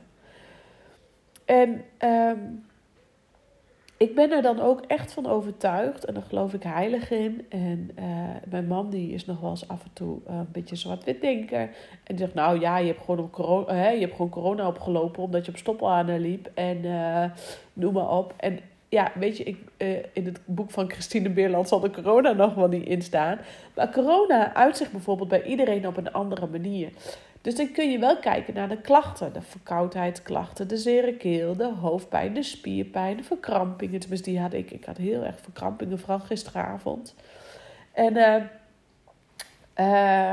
En 1.44 1.84
uh, 2.04 2.32
ik 3.96 4.14
ben 4.14 4.32
er 4.32 4.42
dan 4.42 4.60
ook 4.60 4.80
echt 4.80 5.12
van 5.12 5.26
overtuigd 5.26 6.04
en 6.04 6.14
daar 6.14 6.22
geloof 6.22 6.54
ik 6.54 6.62
heilig 6.62 7.10
in. 7.10 7.46
En 7.48 7.90
uh, 7.98 8.04
mijn 8.50 8.66
man 8.66 8.90
die 8.90 9.12
is 9.12 9.26
nog 9.26 9.40
wel 9.40 9.50
eens 9.50 9.68
af 9.68 9.84
en 9.84 9.90
toe 9.92 10.18
uh, 10.28 10.36
een 10.36 10.48
beetje 10.52 10.76
zwart-wit 10.76 11.20
denker. 11.20 11.70
En 12.04 12.18
zegt, 12.18 12.34
nou 12.34 12.60
ja, 12.60 12.78
je 12.78 12.86
hebt 12.86 13.04
gewoon, 13.04 13.18
op 13.18 13.32
corona, 13.32 13.74
hè, 13.74 13.90
je 13.90 14.00
hebt 14.00 14.14
gewoon 14.14 14.30
corona 14.30 14.66
opgelopen 14.66 15.22
omdat 15.22 15.44
je 15.44 15.50
op 15.50 15.58
stoppelanen 15.58 16.20
liep. 16.20 16.50
En 16.54 16.84
uh, 16.84 17.24
noem 17.72 17.92
maar 17.92 18.10
op. 18.10 18.34
En 18.36 18.58
ja, 18.88 19.12
weet 19.14 19.36
je, 19.36 19.44
ik, 19.44 19.58
in 20.12 20.24
het 20.24 20.40
boek 20.44 20.70
van 20.70 20.90
Christine 20.90 21.30
Beerland 21.30 21.68
zal 21.68 21.80
de 21.80 21.90
corona 21.90 22.32
nog 22.32 22.54
wel 22.54 22.68
niet 22.68 22.86
in 22.86 23.02
staan. 23.02 23.38
Maar 23.74 23.92
corona 23.92 24.54
uitzicht 24.54 24.92
bijvoorbeeld 24.92 25.28
bij 25.28 25.42
iedereen 25.42 25.86
op 25.86 25.96
een 25.96 26.12
andere 26.12 26.46
manier. 26.46 26.90
Dus 27.40 27.54
dan 27.56 27.72
kun 27.72 27.90
je 27.90 27.98
wel 27.98 28.18
kijken 28.18 28.54
naar 28.54 28.68
de 28.68 28.80
klachten. 28.80 29.32
De 29.32 29.42
verkoudheidsklachten, 29.42 30.68
de 30.68 30.76
zere 30.76 31.16
keel, 31.16 31.56
de 31.56 31.72
hoofdpijn, 31.80 32.34
de 32.34 32.42
spierpijn, 32.42 33.16
de 33.16 33.22
verkrampingen. 33.22 34.00
Tenminste, 34.00 34.30
die 34.30 34.40
had 34.40 34.52
ik. 34.52 34.70
Ik 34.70 34.84
had 34.84 34.96
heel 34.96 35.24
erg 35.24 35.40
verkrampingen, 35.40 35.98
vooral 35.98 36.18
gisteravond. 36.18 37.14
En, 37.92 38.16
uh, 39.76 40.32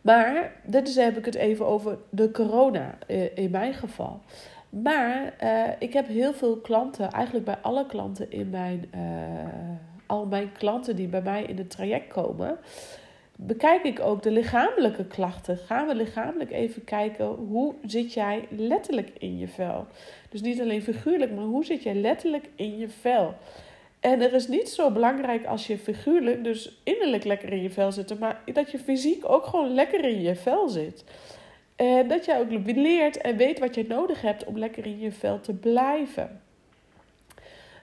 maar, 0.00 0.52
dit 0.64 0.88
is, 0.88 0.96
heb 0.96 1.16
ik 1.16 1.24
het 1.24 1.34
even 1.34 1.66
over 1.66 1.98
de 2.10 2.30
corona 2.30 2.98
uh, 3.08 3.36
in 3.36 3.50
mijn 3.50 3.74
geval. 3.74 4.20
Maar 4.80 5.34
uh, 5.42 5.68
ik 5.78 5.92
heb 5.92 6.06
heel 6.06 6.32
veel 6.32 6.56
klanten, 6.56 7.10
eigenlijk 7.10 7.44
bij 7.44 7.58
alle 7.62 7.86
klanten 7.86 8.30
in 8.30 8.50
mijn, 8.50 8.90
uh, 8.94 9.00
al 10.06 10.26
mijn 10.26 10.52
klanten 10.52 10.96
die 10.96 11.08
bij 11.08 11.22
mij 11.22 11.42
in 11.42 11.58
het 11.58 11.70
traject 11.70 12.12
komen, 12.12 12.58
bekijk 13.36 13.82
ik 13.82 14.00
ook 14.00 14.22
de 14.22 14.30
lichamelijke 14.30 15.04
klachten. 15.04 15.56
Gaan 15.56 15.86
we 15.86 15.94
lichamelijk 15.94 16.50
even 16.50 16.84
kijken 16.84 17.26
hoe 17.26 17.74
zit 17.86 18.12
jij 18.12 18.46
letterlijk 18.50 19.10
in 19.18 19.38
je 19.38 19.48
vel. 19.48 19.86
Dus 20.28 20.40
niet 20.40 20.60
alleen 20.60 20.82
figuurlijk, 20.82 21.32
maar 21.32 21.44
hoe 21.44 21.64
zit 21.64 21.82
jij 21.82 21.94
letterlijk 21.94 22.48
in 22.54 22.78
je 22.78 22.88
vel. 22.88 23.34
En 24.00 24.20
er 24.20 24.32
is 24.32 24.48
niet 24.48 24.68
zo 24.68 24.90
belangrijk 24.90 25.46
als 25.46 25.66
je 25.66 25.78
figuurlijk, 25.78 26.44
dus 26.44 26.80
innerlijk 26.84 27.24
lekker 27.24 27.52
in 27.52 27.62
je 27.62 27.70
vel 27.70 27.92
zit, 27.92 28.18
maar 28.18 28.40
dat 28.52 28.70
je 28.70 28.78
fysiek 28.78 29.28
ook 29.28 29.46
gewoon 29.46 29.74
lekker 29.74 30.04
in 30.04 30.20
je 30.20 30.34
vel 30.34 30.68
zit. 30.68 31.04
En 31.82 32.08
dat 32.08 32.24
jij 32.24 32.38
ook 32.38 32.50
leert 32.64 33.16
en 33.16 33.36
weet 33.36 33.58
wat 33.58 33.74
je 33.74 33.84
nodig 33.88 34.20
hebt 34.20 34.44
om 34.44 34.58
lekker 34.58 34.86
in 34.86 34.98
je 34.98 35.12
vel 35.12 35.40
te 35.40 35.52
blijven. 35.52 36.40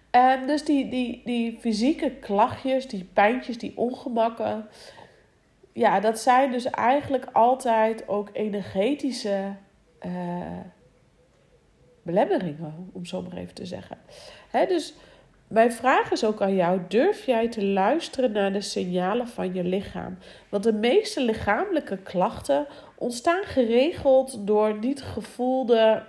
En 0.10 0.48
dus 0.48 0.66
die, 0.66 0.90
die, 0.90 1.22
die 1.26 1.58
fysieke 1.60 2.12
klachtjes, 2.12 2.88
die 2.88 3.04
pijntjes, 3.14 3.58
die 3.58 3.78
ongemakken, 3.78 4.68
ja, 5.74 6.00
dat 6.00 6.20
zijn 6.20 6.52
dus 6.52 6.66
eigenlijk 6.66 7.26
altijd 7.32 8.08
ook 8.08 8.30
energetische 8.34 9.56
uh, 10.06 10.60
belemmeringen, 12.02 12.90
om 12.94 13.06
zo 13.06 13.22
maar 13.22 13.38
even 13.38 13.56
te 13.56 13.66
zeggen. 13.66 13.98
Hè, 14.50 14.66
dus 14.66 14.94
mijn 15.50 15.72
vraag 15.72 16.12
is 16.12 16.24
ook 16.24 16.42
aan 16.42 16.56
jou: 16.56 16.80
durf 16.88 17.26
jij 17.26 17.48
te 17.48 17.66
luisteren 17.66 18.32
naar 18.32 18.54
de 18.54 18.62
signalen 18.62 19.28
van 19.28 19.54
je 19.54 19.64
lichaam? 19.64 20.18
Want 20.50 20.64
de 20.64 20.74
meeste 20.74 21.24
lichamelijke 21.24 21.98
klachten 21.98 22.68
ontstaan 22.96 23.44
geregeld 23.44 24.48
door 24.48 24.78
niet 24.80 25.02
gevoelde, 25.02 26.04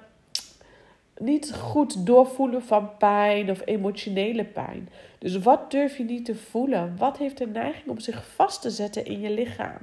niet 1.18 1.54
goed 1.54 2.06
doorvoelen 2.06 2.62
van 2.62 2.96
pijn 2.96 3.50
of 3.50 3.62
emotionele 3.64 4.44
pijn. 4.44 4.88
Dus 5.18 5.38
wat 5.38 5.70
durf 5.70 5.96
je 5.96 6.04
niet 6.04 6.24
te 6.24 6.34
voelen? 6.34 6.94
Wat 6.96 7.18
heeft 7.18 7.38
de 7.38 7.46
neiging 7.46 7.88
om 7.88 8.00
zich 8.00 8.26
vast 8.34 8.62
te 8.62 8.70
zetten 8.70 9.04
in 9.04 9.20
je 9.20 9.30
lichaam? 9.30 9.80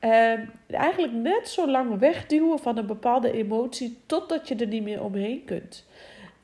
Uh, 0.00 0.32
eigenlijk 0.70 1.12
net 1.12 1.48
zo 1.48 1.70
lang 1.70 1.98
wegduwen 1.98 2.58
van 2.58 2.76
een 2.76 2.86
bepaalde 2.86 3.32
emotie 3.32 3.98
totdat 4.06 4.48
je 4.48 4.54
er 4.56 4.66
niet 4.66 4.82
meer 4.82 5.02
omheen 5.02 5.44
kunt. 5.44 5.86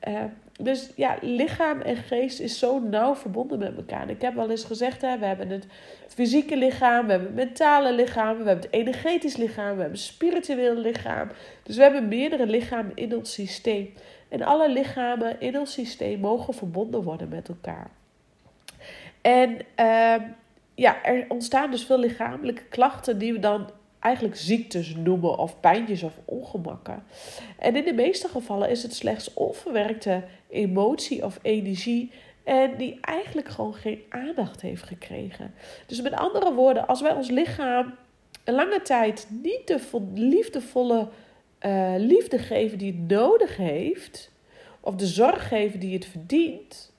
Uh, 0.07 0.23
dus 0.59 0.89
ja, 0.95 1.17
lichaam 1.21 1.81
en 1.81 1.95
geest 1.95 2.39
is 2.39 2.59
zo 2.59 2.79
nauw 2.79 3.15
verbonden 3.15 3.59
met 3.59 3.75
elkaar. 3.75 4.09
ik 4.09 4.21
heb 4.21 4.35
wel 4.35 4.49
eens 4.49 4.63
gezegd, 4.63 5.01
hè, 5.01 5.17
we 5.17 5.25
hebben 5.25 5.49
het 5.49 5.67
fysieke 6.07 6.57
lichaam, 6.57 7.05
we 7.05 7.11
hebben 7.11 7.27
het 7.27 7.47
mentale 7.47 7.93
lichaam, 7.93 8.37
we 8.37 8.43
hebben 8.43 8.65
het 8.65 8.73
energetisch 8.73 9.35
lichaam, 9.35 9.75
we 9.75 9.81
hebben 9.81 9.97
het 9.97 9.99
spiritueel 9.99 10.75
lichaam. 10.75 11.29
Dus 11.63 11.75
we 11.75 11.81
hebben 11.81 12.07
meerdere 12.07 12.45
lichamen 12.45 12.91
in 12.95 13.15
ons 13.15 13.33
systeem. 13.33 13.93
En 14.29 14.41
alle 14.41 14.69
lichamen 14.69 15.39
in 15.39 15.59
ons 15.59 15.73
systeem 15.73 16.19
mogen 16.19 16.53
verbonden 16.53 17.03
worden 17.03 17.29
met 17.29 17.49
elkaar. 17.49 17.89
En 19.21 19.59
uh, 19.79 20.15
ja, 20.75 21.03
er 21.03 21.25
ontstaan 21.27 21.71
dus 21.71 21.85
veel 21.85 21.99
lichamelijke 21.99 22.63
klachten 22.63 23.17
die 23.17 23.33
we 23.33 23.39
dan 23.39 23.69
eigenlijk 24.03 24.35
ziektes 24.35 24.95
noemen 24.95 25.37
of 25.37 25.59
pijntjes 25.59 26.03
of 26.03 26.13
ongemakken. 26.25 27.03
En 27.59 27.75
in 27.75 27.83
de 27.83 27.93
meeste 27.93 28.27
gevallen 28.27 28.69
is 28.69 28.83
het 28.83 28.93
slechts 28.93 29.33
onverwerkte 29.33 30.23
emotie 30.53 31.25
of 31.25 31.39
energie 31.41 32.11
en 32.43 32.77
die 32.77 32.97
eigenlijk 33.01 33.49
gewoon 33.49 33.73
geen 33.73 34.03
aandacht 34.09 34.61
heeft 34.61 34.83
gekregen. 34.83 35.53
Dus 35.85 36.01
met 36.01 36.13
andere 36.13 36.53
woorden, 36.53 36.87
als 36.87 37.01
wij 37.01 37.13
ons 37.13 37.29
lichaam 37.29 37.95
een 38.43 38.53
lange 38.53 38.81
tijd 38.81 39.27
niet 39.29 39.67
de 39.67 40.01
liefdevolle 40.13 41.07
uh, 41.61 41.93
liefde 41.97 42.37
geven 42.37 42.77
die 42.77 42.91
het 42.91 43.09
nodig 43.17 43.57
heeft, 43.57 44.31
of 44.79 44.95
de 44.95 45.05
zorg 45.05 45.47
geven 45.47 45.79
die 45.79 45.93
het 45.93 46.05
verdient, 46.05 46.91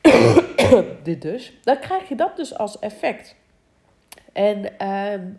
dit 1.02 1.22
dus, 1.22 1.52
dan 1.62 1.78
krijg 1.78 2.08
je 2.08 2.14
dat 2.14 2.36
dus 2.36 2.54
als 2.54 2.78
effect. 2.78 3.36
En 4.32 4.88
um, 4.88 5.38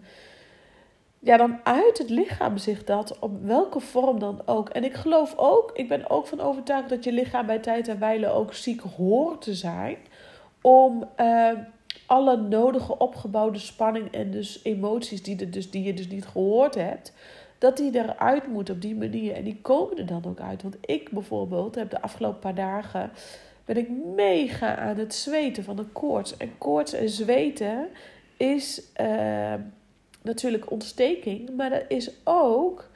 ja, 1.24 1.38
dan 1.38 1.60
uit 1.64 1.98
het 1.98 2.10
lichaam 2.10 2.58
zich 2.58 2.84
dat 2.84 3.20
op 3.20 3.44
welke 3.44 3.80
vorm 3.80 4.20
dan 4.20 4.42
ook. 4.46 4.70
En 4.70 4.84
ik 4.84 4.94
geloof 4.94 5.34
ook, 5.38 5.72
ik 5.74 5.88
ben 5.88 6.10
ook 6.10 6.28
van 6.28 6.40
overtuigd 6.40 6.90
dat 6.90 7.04
je 7.04 7.12
lichaam 7.12 7.46
bij 7.46 7.60
tijd 7.60 7.88
en 7.88 8.00
wijle 8.00 8.30
ook 8.30 8.54
ziek 8.54 8.82
hoort 8.82 9.42
te 9.42 9.54
zijn. 9.54 9.98
Om 10.62 11.10
uh, 11.18 11.50
alle 12.06 12.38
nodige 12.38 12.98
opgebouwde 12.98 13.60
spanning 13.60 14.12
en 14.12 14.32
dus 14.32 14.60
emoties 14.64 15.24
die, 15.24 15.40
er 15.40 15.52
dus, 15.52 15.72
die 15.72 15.84
je 15.84 15.94
dus 15.94 16.08
niet 16.08 16.26
gehoord 16.26 16.76
hebt, 16.76 17.14
dat 17.58 17.78
die 17.78 17.96
eruit 17.96 18.48
moeten 18.48 18.74
op 18.74 18.82
die 18.82 18.96
manier. 18.96 19.36
En 19.36 19.44
die 19.44 19.60
komen 19.62 19.98
er 19.98 20.06
dan 20.06 20.26
ook 20.28 20.40
uit. 20.40 20.62
Want 20.62 20.78
ik 20.82 21.10
bijvoorbeeld 21.12 21.76
heb 21.76 21.90
de 21.90 22.02
afgelopen 22.02 22.40
paar 22.40 22.56
dagen 22.56 23.12
ben 23.66 23.78
ik 23.78 23.90
mega 24.16 24.78
aan 24.78 24.98
het 24.98 25.14
zweten 25.14 25.64
van 25.64 25.76
de 25.76 25.86
koorts. 25.86 26.38
En 26.38 26.58
koorts 26.58 26.94
en 26.94 27.10
zweten 27.10 27.88
is 28.38 28.82
uh, 29.02 29.54
natuurlijk 30.22 30.72
ontsteking, 30.72 31.56
maar 31.56 31.70
dat 31.70 31.84
is 31.88 32.12
ook 32.24 32.90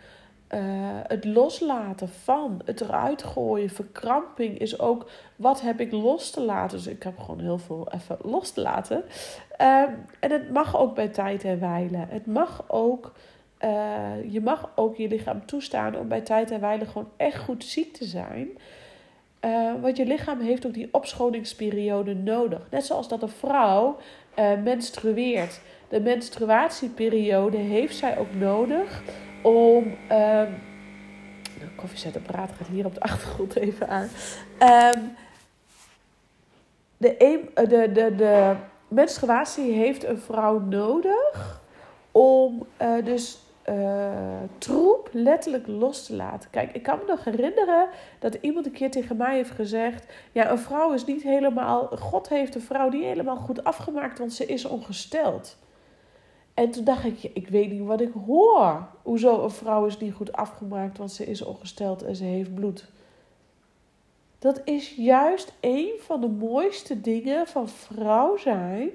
uh, 0.53 0.59
het 1.07 1.25
loslaten 1.25 2.09
van, 2.09 2.61
het 2.65 2.81
eruit 2.81 3.23
gooien. 3.23 3.69
Verkramping 3.69 4.57
is 4.57 4.79
ook 4.79 5.09
wat 5.35 5.61
heb 5.61 5.79
ik 5.79 5.91
los 5.91 6.29
te 6.29 6.41
laten. 6.41 6.77
Dus 6.77 6.87
ik 6.87 7.03
heb 7.03 7.19
gewoon 7.19 7.39
heel 7.39 7.57
veel 7.57 7.87
even 7.91 8.17
los 8.21 8.51
te 8.51 8.61
laten. 8.61 9.03
Uh, 9.61 9.83
en 10.19 10.31
het 10.31 10.51
mag 10.51 10.77
ook 10.77 10.95
bij 10.95 11.07
tijd 11.07 11.43
en 11.43 11.59
wijle. 11.59 12.05
Het 12.09 12.25
mag 12.25 12.63
ook, 12.67 13.13
uh, 13.61 14.31
je 14.33 14.41
mag 14.41 14.69
ook 14.75 14.95
je 14.95 15.07
lichaam 15.07 15.45
toestaan 15.45 15.97
om 15.97 16.07
bij 16.07 16.21
tijd 16.21 16.51
en 16.51 16.59
wijle 16.59 16.85
gewoon 16.85 17.09
echt 17.17 17.43
goed 17.43 17.63
ziek 17.63 17.93
te 17.93 18.05
zijn. 18.05 18.47
Uh, 19.45 19.71
want 19.81 19.97
je 19.97 20.05
lichaam 20.05 20.39
heeft 20.39 20.65
ook 20.65 20.73
die 20.73 20.89
opschoningsperiode 20.91 22.15
nodig. 22.15 22.67
Net 22.69 22.85
zoals 22.85 23.07
dat 23.07 23.21
een 23.21 23.29
vrouw 23.29 23.97
uh, 24.39 24.63
menstrueert. 24.63 25.59
De 25.89 26.01
menstruatieperiode 26.01 27.57
heeft 27.57 27.95
zij 27.95 28.17
ook 28.17 28.33
nodig 28.33 29.01
om. 29.41 29.83
Um, 30.11 30.61
de 31.59 31.71
koffiezetapparaat 31.75 32.51
gaat 32.57 32.67
hier 32.67 32.85
op 32.85 32.93
de 32.93 33.01
achtergrond 33.01 33.55
even 33.55 33.89
aan. 33.89 34.09
Um, 34.95 35.15
de, 36.97 37.41
de, 37.53 37.91
de, 37.91 38.15
de 38.15 38.55
menstruatie 38.87 39.71
heeft 39.71 40.03
een 40.03 40.19
vrouw 40.19 40.59
nodig 40.59 41.61
om 42.11 42.67
uh, 42.81 43.05
dus 43.05 43.44
uh, 43.69 44.41
troep 44.57 45.09
letterlijk 45.11 45.67
los 45.67 46.05
te 46.05 46.15
laten. 46.15 46.49
Kijk, 46.49 46.71
ik 46.71 46.83
kan 46.83 46.97
me 46.97 47.03
nog 47.07 47.23
herinneren 47.23 47.87
dat 48.19 48.37
iemand 48.41 48.65
een 48.65 48.71
keer 48.71 48.91
tegen 48.91 49.17
mij 49.17 49.35
heeft 49.35 49.51
gezegd: 49.51 50.13
Ja, 50.31 50.51
een 50.51 50.59
vrouw 50.59 50.93
is 50.93 51.05
niet 51.05 51.23
helemaal. 51.23 51.87
God 51.87 52.29
heeft 52.29 52.55
een 52.55 52.61
vrouw 52.61 52.89
niet 52.89 53.03
helemaal 53.03 53.35
goed 53.35 53.63
afgemaakt, 53.63 54.19
want 54.19 54.33
ze 54.33 54.45
is 54.45 54.65
ongesteld. 54.65 55.57
En 56.53 56.71
toen 56.71 56.83
dacht 56.83 57.03
ik: 57.03 57.23
Ik 57.23 57.47
weet 57.47 57.71
niet 57.71 57.85
wat 57.85 58.01
ik 58.01 58.11
hoor. 58.25 58.87
Hoezo 59.03 59.43
een 59.43 59.51
vrouw 59.51 59.85
is 59.85 59.97
niet 59.97 60.13
goed 60.13 60.33
afgemaakt, 60.33 60.97
want 60.97 61.11
ze 61.11 61.25
is 61.25 61.41
ongesteld 61.41 62.03
en 62.03 62.15
ze 62.15 62.23
heeft 62.23 62.53
bloed. 62.53 62.87
Dat 64.39 64.61
is 64.63 64.95
juist 64.95 65.53
een 65.59 65.91
van 65.99 66.21
de 66.21 66.27
mooiste 66.27 67.01
dingen 67.01 67.47
van 67.47 67.69
vrouw 67.69 68.37
zijn, 68.37 68.89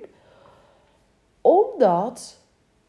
omdat 1.40 2.39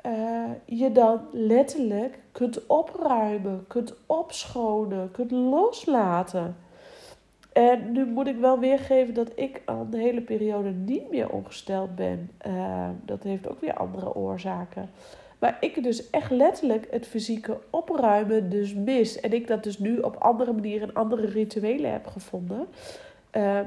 uh, 0.05 0.50
je 0.65 0.91
dan 0.91 1.20
letterlijk 1.31 2.20
kunt 2.31 2.67
opruimen, 2.67 3.65
kunt 3.67 3.93
opschonen, 4.05 5.12
kunt 5.12 5.31
loslaten. 5.31 6.55
En 7.53 7.91
nu 7.91 8.05
moet 8.05 8.27
ik 8.27 8.38
wel 8.38 8.60
weergeven 8.60 9.13
dat 9.13 9.31
ik 9.36 9.62
al 9.65 9.88
de 9.89 9.98
hele 9.98 10.22
periode 10.22 10.70
niet 10.70 11.10
meer 11.10 11.29
ongesteld 11.29 11.96
ben. 11.96 12.29
Uh, 12.48 12.89
dat 13.05 13.24
heeft 13.24 13.50
ook 13.50 13.62
weer 13.62 13.74
andere 13.74 14.15
oorzaken. 14.15 14.89
Maar 15.39 15.58
ik 15.60 15.84
dus 15.84 16.10
echt 16.10 16.31
letterlijk 16.31 16.88
het 16.91 17.08
fysieke 17.08 17.58
opruimen 17.70 18.50
dus 18.50 18.74
mis. 18.74 19.20
En 19.20 19.34
ik 19.34 19.48
dat 19.48 19.63
dus 19.63 19.79
nu 19.79 19.98
op 19.98 20.15
andere 20.15 20.53
manieren, 20.53 20.93
andere 20.93 21.25
rituelen 21.25 21.91
heb 21.91 22.08
gevonden. 22.08 22.67
Uh, 23.38 23.60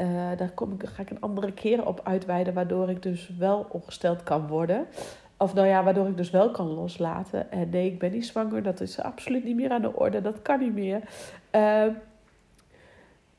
uh, 0.00 0.06
daar 0.36 0.50
kom 0.50 0.72
ik, 0.72 0.88
ga 0.88 1.02
ik 1.02 1.10
een 1.10 1.20
andere 1.20 1.52
keer 1.52 1.86
op 1.86 2.00
uitweiden, 2.04 2.54
waardoor 2.54 2.90
ik 2.90 3.02
dus 3.02 3.30
wel 3.38 3.66
ongesteld 3.68 4.22
kan 4.22 4.46
worden. 4.46 4.86
Of 5.36 5.54
nou 5.54 5.66
ja, 5.66 5.84
waardoor 5.84 6.08
ik 6.08 6.16
dus 6.16 6.30
wel 6.30 6.50
kan 6.50 6.66
loslaten. 6.66 7.52
En 7.52 7.70
nee, 7.70 7.86
ik 7.86 7.98
ben 7.98 8.12
niet 8.12 8.26
zwanger, 8.26 8.62
dat 8.62 8.80
is 8.80 9.00
absoluut 9.00 9.44
niet 9.44 9.56
meer 9.56 9.70
aan 9.70 9.82
de 9.82 9.96
orde, 9.96 10.20
dat 10.20 10.42
kan 10.42 10.58
niet 10.58 10.74
meer. 10.74 11.00
Uh, 11.54 11.84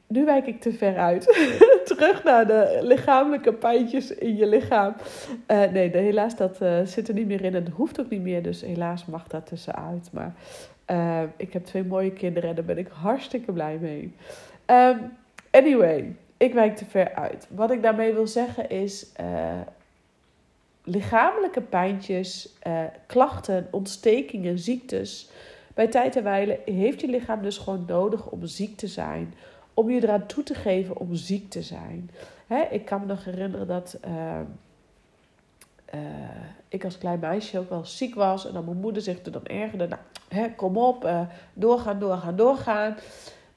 nu 0.08 0.26
wijk 0.26 0.48
ik 0.48 0.62
te 0.62 0.74
ver 0.74 0.98
uit. 0.98 1.24
Terug 1.86 2.24
naar 2.24 2.48
de 2.48 2.80
lichamelijke 2.82 3.54
pijntjes 3.54 4.12
in 4.16 4.36
je 4.36 4.48
lichaam. 4.48 4.94
Uh, 5.48 5.64
nee, 5.72 5.90
helaas, 5.90 6.36
dat 6.36 6.62
uh, 6.62 6.80
zit 6.84 7.08
er 7.08 7.14
niet 7.14 7.28
meer 7.28 7.44
in 7.44 7.56
en 7.56 7.64
dat 7.64 7.74
hoeft 7.74 8.00
ook 8.00 8.10
niet 8.10 8.22
meer. 8.22 8.44
Dus 8.44 8.62
helaas 8.62 9.06
mag 9.06 9.28
dat 9.28 9.48
tussenuit. 9.48 10.10
Maar 10.12 10.34
uh, 10.88 11.22
ik 11.38 11.54
heb 11.54 11.66
twee 11.66 11.84
mooie 11.84 12.12
kinderen 12.12 12.50
en 12.50 12.56
daar 12.56 12.66
ben 12.66 12.78
ik 12.78 12.88
hartstikke 12.88 13.52
blij 13.52 13.78
mee. 13.82 14.14
Um, 14.66 15.18
anyway, 15.52 16.16
ik 16.42 16.54
wijk 16.54 16.76
te 16.76 16.86
ver 16.86 17.14
uit. 17.14 17.48
Wat 17.50 17.72
ik 17.72 17.82
daarmee 17.82 18.14
wil 18.14 18.28
zeggen 18.28 18.70
is. 18.70 19.08
Uh, 19.22 19.62
lichamelijke 20.84 21.62
pijntjes, 21.62 22.56
uh, 22.68 22.84
klachten, 23.06 23.68
ontstekingen, 23.72 24.60
ziektes. 24.60 25.30
Bij 25.74 25.88
tijd 25.88 26.16
en 26.16 26.24
wijle 26.24 26.60
heeft 26.66 27.02
je 27.02 27.08
lichaam 27.08 27.42
dus 27.42 27.58
gewoon 27.58 27.84
nodig 27.88 28.30
om 28.30 28.46
ziek 28.46 28.78
te 28.78 28.88
zijn. 28.88 29.34
Om 29.74 29.90
je 29.90 30.04
eraan 30.04 30.26
toe 30.26 30.44
te 30.44 30.54
geven 30.54 30.98
om 30.98 31.16
ziek 31.16 31.50
te 31.50 31.62
zijn. 31.62 32.10
Hè, 32.48 32.62
ik 32.62 32.86
kan 32.86 33.00
me 33.00 33.06
nog 33.06 33.26
herinneren 33.26 33.68
dat 33.68 33.98
uh, 34.08 34.40
ik 36.68 36.84
als 36.84 36.98
klein 36.98 37.20
meisje 37.20 37.60
ook 37.60 37.70
wel 37.70 37.86
ziek 37.86 38.16
was. 38.16 38.48
En 38.48 38.54
dan 38.54 38.66
mijn 38.66 38.78
moeder 38.78 39.02
zich 39.02 39.26
er 39.26 39.32
dan 39.32 39.46
ergerde. 39.46 39.88
Nou, 39.88 40.02
hè, 40.28 40.56
kom 40.56 40.78
op, 40.78 41.10
doorgaan, 41.54 42.00
doorgaan, 42.00 42.36
doorgaan. 42.36 42.98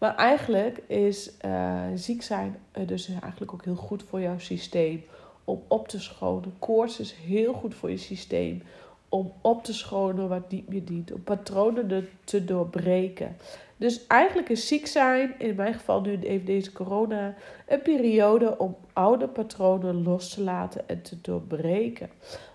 Maar 0.05 0.17
eigenlijk 0.17 0.79
is 0.87 1.31
uh, 1.45 1.83
ziek 1.95 2.23
zijn 2.23 2.57
uh, 2.79 2.87
dus 2.87 3.09
eigenlijk 3.09 3.53
ook 3.53 3.65
heel 3.65 3.75
goed 3.75 4.03
voor 4.03 4.21
jouw 4.21 4.39
systeem. 4.39 5.05
Om 5.45 5.63
op 5.69 5.89
te 5.89 6.01
schonen. 6.01 6.55
Koorts 6.59 7.01
is 7.01 7.13
heel 7.13 7.53
goed 7.53 7.75
voor 7.75 7.91
je 7.91 7.97
systeem. 7.97 8.63
Om 9.09 9.33
op 9.41 9.65
te 9.65 9.75
schonen 9.75 10.29
wat 10.29 10.51
niet 10.51 10.69
meer 10.69 10.85
dient. 10.85 11.13
Om 11.13 11.23
patronen 11.23 12.09
te 12.25 12.45
doorbreken. 12.45 13.37
Dus 13.77 14.07
eigenlijk 14.07 14.49
is 14.49 14.69
ziek 14.69 14.87
zijn, 14.87 15.35
in 15.39 15.55
mijn 15.55 15.75
geval 15.75 16.01
nu 16.01 16.19
even 16.19 16.47
deze 16.47 16.73
corona, 16.73 17.35
een 17.67 17.83
periode 17.83 18.59
om 18.59 18.77
oude 18.93 19.29
patronen 19.29 20.03
los 20.03 20.35
te 20.35 20.43
laten 20.43 20.89
en 20.89 21.03
te 21.03 21.21
doorbreken. 21.21 22.11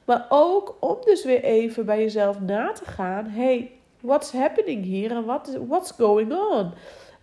Maar 0.06 0.26
ook 0.30 0.78
om 0.80 0.98
dus 1.06 1.24
weer 1.24 1.44
even 1.44 1.86
bij 1.86 2.00
jezelf 2.00 2.40
na 2.40 2.72
te 2.72 2.86
gaan: 2.86 3.26
hey, 3.26 3.72
what's 4.00 4.32
happening 4.32 4.84
hier 4.84 5.12
en 5.12 5.26
what 5.26 5.58
what's 5.68 5.92
going 5.92 6.34
on? 6.34 6.74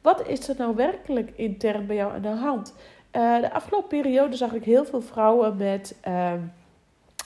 Wat 0.07 0.27
is 0.27 0.49
er 0.49 0.55
nou 0.59 0.75
werkelijk 0.75 1.31
intern 1.37 1.87
bij 1.87 1.97
jou 1.97 2.13
aan 2.13 2.23
de 2.23 2.29
hand? 2.29 2.75
Uh, 3.13 3.41
de 3.41 3.53
afgelopen 3.53 3.89
periode 3.89 4.37
zag 4.37 4.53
ik 4.53 4.65
heel 4.65 4.85
veel 4.85 5.03
vrouwen 5.03 5.57
met 5.57 5.97
uh, 6.09 6.33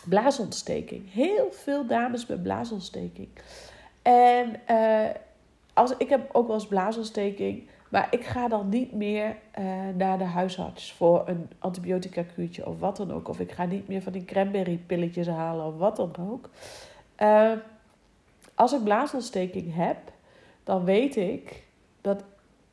blaasontsteking. 0.04 1.12
Heel 1.12 1.49
veel 1.52 1.87
dames 1.87 2.26
met 2.26 2.42
blaasontsteking. 2.42 3.28
En 4.02 4.60
uh, 4.70 5.08
als, 5.75 5.94
ik 5.96 6.08
heb 6.08 6.28
ook 6.32 6.46
wel 6.46 6.56
eens 6.56 6.66
blaasontsteking. 6.66 7.68
Maar 7.88 8.08
ik 8.10 8.25
ga 8.25 8.49
dan 8.49 8.68
niet 8.68 8.92
meer 8.92 9.37
uh, 9.58 9.64
naar 9.96 10.18
de 10.18 10.25
huisarts 10.25 10.92
voor 10.92 11.22
een 11.26 11.50
antibiotica 11.58 12.22
kuurtje 12.34 12.66
of 12.66 12.78
wat 12.78 12.96
dan 12.96 13.12
ook. 13.12 13.28
Of 13.28 13.40
ik 13.40 13.52
ga 13.52 13.64
niet 13.64 13.88
meer 13.88 14.02
van 14.02 14.12
die 14.12 14.25
cranberry 14.25 14.80
pilletjes 14.87 15.26
halen 15.26 15.66
of 15.66 15.76
wat 15.76 15.96
dan 15.96 16.12
ook. 16.30 16.49
Uh, 17.18 17.52
als 18.54 18.72
ik 18.72 18.84
blaasontsteking 18.84 19.75
heb, 19.75 19.96
dan 20.64 20.84
weet 20.84 21.16
ik 21.16 21.62
dat 22.00 22.25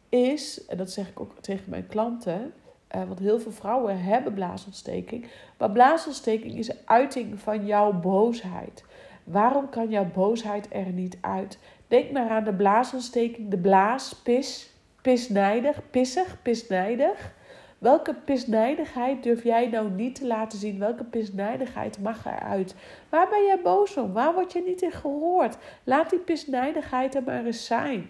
is, 0.10 0.66
en 0.66 0.78
dat 0.78 0.92
zeg 0.92 1.10
ik 1.10 1.20
ook 1.20 1.40
tegen 1.40 1.70
mijn 1.70 1.88
klanten, 1.88 2.54
uh, 2.96 3.04
want 3.04 3.20
heel 3.20 3.40
veel 3.40 3.52
vrouwen 3.52 4.04
hebben 4.04 4.34
blaasontsteking. 4.34 5.28
Maar 5.58 5.72
blaasontsteking 5.72 6.58
is 6.58 6.86
uiting 6.86 7.40
van 7.40 7.66
jouw 7.66 7.94
boosheid. 7.94 8.84
Waarom 9.24 9.70
kan 9.70 9.90
jouw 9.90 10.12
boosheid 10.14 10.68
er 10.70 10.92
niet 10.92 11.18
uit? 11.22 11.60
Denk 11.88 12.12
maar 12.12 12.30
aan 12.30 12.44
de 12.44 12.54
blaasontsteking, 12.54 13.50
de 13.50 13.58
blaas, 13.58 14.14
pis, 14.14 14.70
pisnijdig, 15.02 15.82
pissig, 15.90 16.42
pisnijdig. 16.42 17.36
Welke 17.78 18.14
pisnijdigheid 18.14 19.24
durf 19.24 19.44
jij 19.44 19.68
nou 19.68 19.90
niet 19.90 20.16
te 20.16 20.28
laten 20.28 20.60
zien? 20.60 20.80
Welke 20.80 21.04
pisnijdigheid 21.04 22.00
mag 22.00 22.26
eruit? 22.26 22.76
Waar 23.10 23.30
ben 23.30 23.46
jij 23.46 23.62
boos 23.64 23.98
om? 23.98 24.14
Waar 24.14 24.34
word 24.34 24.54
je 24.54 24.64
niet 24.66 24.82
in 24.82 24.92
gehoord? 24.92 25.58
Laat 25.84 26.10
die 26.10 26.20
pisnijdigheid 26.20 27.16
er 27.16 27.24
maar 27.24 27.46
eens 27.46 27.66
zijn. 27.66 28.10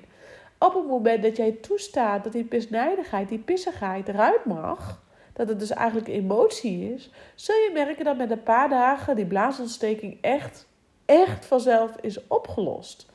Op 0.59 0.73
het 0.73 0.87
moment 0.87 1.23
dat 1.23 1.37
jij 1.37 1.51
toestaat 1.51 2.23
dat 2.23 2.33
die 2.33 2.43
pisnijdigheid, 2.43 3.29
die 3.29 3.39
pissigheid 3.39 4.07
eruit 4.07 4.45
mag, 4.45 5.03
dat 5.33 5.47
het 5.47 5.59
dus 5.59 5.71
eigenlijk 5.71 6.07
emotie 6.07 6.93
is, 6.93 7.09
zul 7.35 7.55
je 7.55 7.71
merken 7.73 8.05
dat 8.05 8.17
met 8.17 8.31
een 8.31 8.43
paar 8.43 8.69
dagen 8.69 9.15
die 9.15 9.25
blaasontsteking 9.25 10.17
echt, 10.21 10.67
echt 11.05 11.45
vanzelf 11.45 11.95
is 12.01 12.27
opgelost. 12.27 13.05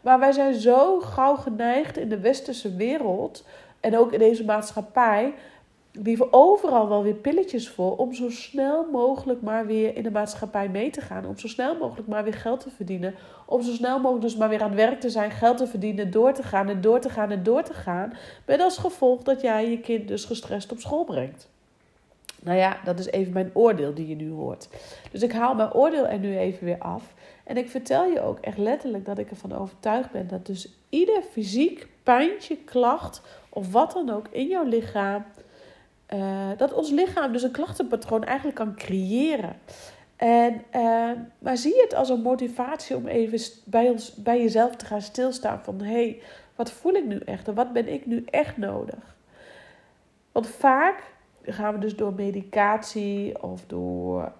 Maar 0.00 0.18
wij 0.18 0.32
zijn 0.32 0.54
zo 0.54 1.00
gauw 1.00 1.36
geneigd 1.36 1.96
in 1.96 2.08
de 2.08 2.20
westerse 2.20 2.76
wereld 2.76 3.44
en 3.80 3.98
ook 3.98 4.12
in 4.12 4.18
deze 4.18 4.44
maatschappij 4.44 5.34
we 6.02 6.32
overal 6.32 6.88
wel 6.88 7.02
weer 7.02 7.14
pilletjes 7.14 7.68
voor 7.68 7.96
om 7.96 8.14
zo 8.14 8.30
snel 8.30 8.86
mogelijk 8.90 9.40
maar 9.40 9.66
weer 9.66 9.96
in 9.96 10.02
de 10.02 10.10
maatschappij 10.10 10.68
mee 10.68 10.90
te 10.90 11.00
gaan. 11.00 11.26
Om 11.26 11.38
zo 11.38 11.48
snel 11.48 11.76
mogelijk 11.76 12.08
maar 12.08 12.24
weer 12.24 12.34
geld 12.34 12.60
te 12.60 12.70
verdienen. 12.70 13.14
Om 13.46 13.62
zo 13.62 13.72
snel 13.72 13.98
mogelijk 13.98 14.22
dus 14.22 14.36
maar 14.36 14.48
weer 14.48 14.62
aan 14.62 14.70
het 14.70 14.78
werk 14.78 15.00
te 15.00 15.10
zijn, 15.10 15.30
geld 15.30 15.56
te 15.56 15.66
verdienen, 15.66 16.10
door 16.10 16.32
te 16.32 16.42
gaan 16.42 16.68
en 16.68 16.80
door 16.80 17.00
te 17.00 17.08
gaan 17.08 17.30
en 17.30 17.42
door 17.42 17.62
te 17.62 17.74
gaan. 17.74 18.12
Met 18.46 18.60
als 18.60 18.78
gevolg 18.78 19.22
dat 19.22 19.40
jij 19.40 19.70
je 19.70 19.80
kind 19.80 20.08
dus 20.08 20.24
gestrest 20.24 20.72
op 20.72 20.78
school 20.78 21.04
brengt. 21.04 21.48
Nou 22.42 22.58
ja, 22.58 22.76
dat 22.84 22.98
is 22.98 23.06
even 23.06 23.32
mijn 23.32 23.50
oordeel 23.52 23.94
die 23.94 24.08
je 24.08 24.16
nu 24.16 24.30
hoort. 24.30 24.68
Dus 25.10 25.22
ik 25.22 25.32
haal 25.32 25.54
mijn 25.54 25.72
oordeel 25.72 26.06
er 26.06 26.18
nu 26.18 26.38
even 26.38 26.64
weer 26.64 26.78
af. 26.78 27.14
En 27.44 27.56
ik 27.56 27.70
vertel 27.70 28.04
je 28.04 28.20
ook 28.20 28.38
echt 28.38 28.58
letterlijk 28.58 29.04
dat 29.04 29.18
ik 29.18 29.30
ervan 29.30 29.52
overtuigd 29.52 30.10
ben 30.10 30.28
dat 30.28 30.46
dus 30.46 30.68
ieder 30.88 31.22
fysiek 31.22 31.88
pijntje, 32.02 32.56
klacht 32.56 33.22
of 33.48 33.72
wat 33.72 33.92
dan 33.92 34.10
ook 34.10 34.26
in 34.30 34.46
jouw 34.46 34.64
lichaam 34.64 35.24
uh, 36.14 36.48
dat 36.56 36.72
ons 36.72 36.90
lichaam 36.90 37.32
dus 37.32 37.42
een 37.42 37.50
klachtenpatroon 37.50 38.24
eigenlijk 38.24 38.56
kan 38.56 38.74
creëren. 38.74 39.56
En, 40.16 40.62
uh, 40.74 41.10
maar 41.38 41.56
zie 41.56 41.80
het 41.80 41.94
als 41.94 42.08
een 42.08 42.22
motivatie 42.22 42.96
om 42.96 43.06
even 43.06 43.38
bij, 43.64 43.88
ons, 43.88 44.14
bij 44.14 44.40
jezelf 44.40 44.76
te 44.76 44.86
gaan 44.86 45.02
stilstaan 45.02 45.60
van 45.62 45.80
hé, 45.80 45.92
hey, 45.92 46.20
wat 46.54 46.70
voel 46.70 46.92
ik 46.92 47.04
nu 47.04 47.18
echt 47.18 47.48
en 47.48 47.54
wat 47.54 47.72
ben 47.72 47.88
ik 47.88 48.06
nu 48.06 48.24
echt 48.30 48.56
nodig? 48.56 49.16
Want 50.32 50.46
vaak 50.46 51.02
gaan 51.42 51.74
we 51.74 51.80
dus 51.80 51.96
door 51.96 52.14
medicatie 52.14 53.42
of 53.42 53.64
door 53.66 54.32